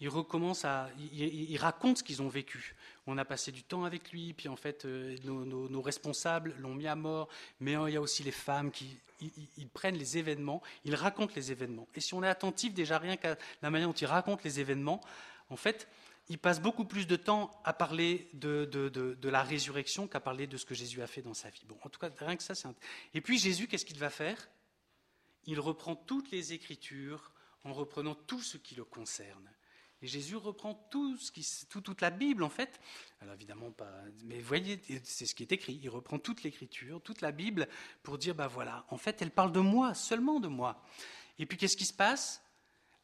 [0.00, 2.74] Ils recommencent à, ils, racontent ce qu'ils ont vécu.
[3.06, 6.88] On a passé du temps avec lui, puis en fait, euh, nos, responsables l'ont mis
[6.88, 7.28] à mort,
[7.60, 11.52] mais il y a aussi les femmes qui ils, prennent les événements, ils racontent les
[11.52, 11.86] événements.
[11.94, 15.00] Et si on est attentif déjà rien qu'à la manière dont ils racontent les événements,
[15.50, 15.86] en fait,
[16.32, 20.64] il passe beaucoup plus de temps à parler de, la résurrection qu'à parler de ce
[20.64, 21.62] que Jésus a fait dans sa vie.
[21.66, 22.68] Bon, en tout cas, rien que ça, c'est
[23.12, 24.48] Et puis Jésus, qu'est-ce qu'il va faire?
[25.44, 27.32] Il reprend toutes les Écritures
[27.64, 29.46] en reprenant tout ce qui le concerne.
[30.00, 32.80] Et Jésus reprend tout ce qui, toute la Bible, en fait.
[33.20, 33.92] Alors évidemment pas,
[34.24, 35.78] mais vous voyez, c'est ce qui est écrit.
[35.82, 37.68] Il reprend toute l'Écriture, toute la Bible,
[38.02, 40.82] pour dire, ben voilà, en fait, elle parle de moi, seulement de moi.
[41.38, 42.42] Et puis qu'est-ce qui se passe?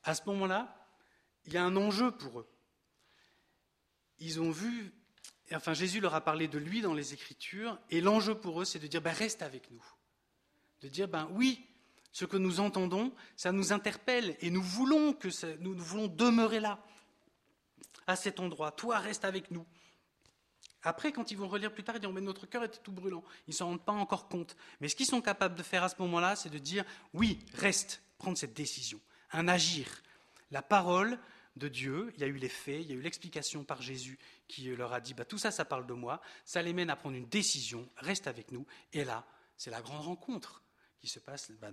[0.03, 0.89] À ce moment-là,
[1.45, 2.49] il y a un enjeu pour eux
[4.21, 4.93] ils ont vu,
[5.53, 8.79] enfin Jésus leur a parlé de lui dans les Écritures, et l'enjeu pour eux, c'est
[8.79, 9.85] de dire, ben, reste avec nous.
[10.81, 11.67] De dire, ben oui,
[12.13, 16.85] ce que nous entendons, ça nous interpelle, et nous voulons, que nous, voulons demeurer là,
[18.07, 18.73] à cet endroit.
[18.73, 19.67] Toi, reste avec nous.
[20.83, 23.23] Après, quand ils vont relire plus tard, ils diront, mais notre cœur était tout brûlant.
[23.47, 24.57] Ils ne s'en rendent pas encore compte.
[24.81, 28.01] Mais ce qu'ils sont capables de faire à ce moment-là, c'est de dire, oui, reste,
[28.17, 29.01] prendre cette décision,
[29.33, 29.87] un agir.
[30.51, 31.19] La parole,
[31.59, 34.19] de Dieu, il y a eu les faits, il y a eu l'explication par Jésus
[34.47, 36.97] qui leur a dit bah, tout ça, ça parle de moi, ça les mène à
[36.97, 38.67] prendre une décision, reste avec nous.
[38.93, 40.63] Et là, c'est la grande rencontre
[41.01, 41.71] qui se passe bah,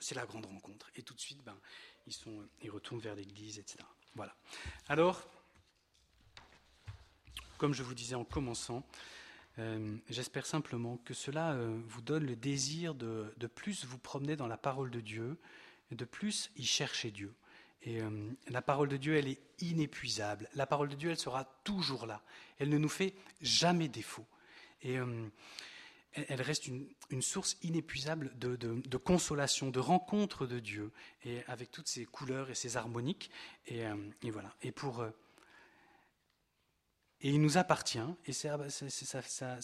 [0.00, 0.90] c'est la grande rencontre.
[0.94, 1.56] Et tout de suite, ben,
[2.06, 3.78] ils, sont, ils retournent vers l'Église, etc.
[4.14, 4.34] Voilà.
[4.88, 5.22] Alors,
[7.58, 8.86] comme je vous disais en commençant,
[9.58, 14.48] euh, j'espère simplement que cela euh, vous donne le désir de, plus vous promener dans
[14.48, 15.38] la parole de Dieu,
[15.90, 17.34] de plus y chercher Dieu
[17.84, 20.48] Et euh, la parole de Dieu, elle est inépuisable.
[20.54, 22.22] La parole de Dieu, elle sera toujours là.
[22.58, 24.26] Elle ne nous fait jamais défaut.
[24.82, 25.28] Et euh,
[26.14, 26.88] elle reste une,
[27.20, 30.92] source inépuisable de, consolation, de rencontre de Dieu,
[31.24, 33.30] et avec toutes ses couleurs et ses harmoniques.
[33.66, 34.54] Et, euh, voilà.
[34.62, 35.04] Et pour
[37.20, 38.58] et il nous appartient, et ça,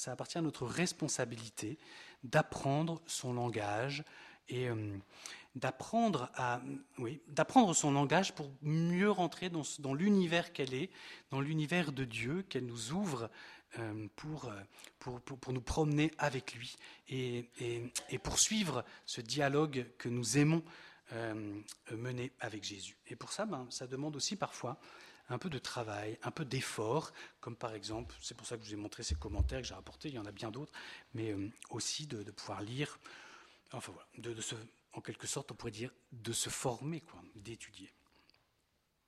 [0.06, 1.78] appartient à notre responsabilité
[2.24, 4.02] d'apprendre son langage
[4.48, 4.68] et
[5.54, 6.60] d'apprendre à,
[6.98, 10.90] oui, d'apprendre son langage pour mieux rentrer dans, dans l'univers qu'elle est,
[11.30, 13.30] dans l'univers de Dieu qu'elle nous ouvre
[13.78, 14.52] euh, pour,
[14.98, 16.76] pour, pour, nous promener avec lui
[17.08, 20.62] et, et, et, poursuivre ce dialogue que nous aimons
[21.12, 22.96] euh, mener avec Jésus.
[23.08, 24.78] Et pour ça, ben, ça demande aussi parfois
[25.28, 28.68] un peu de travail, un peu d'effort, comme par exemple, c'est pour ça que je
[28.68, 30.72] vous ai montré ces commentaires que j'ai rapportés, il y en a bien d'autres,
[31.14, 32.98] mais euh, aussi de, de, pouvoir lire,
[33.72, 34.54] enfin voilà, de, de se
[34.92, 37.92] en quelque sorte, on pourrait dire, de se former, quoi, d'étudier,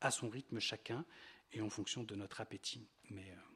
[0.00, 1.04] à son rythme chacun
[1.52, 2.88] et en fonction de notre appétit.
[3.10, 3.51] Mais euh,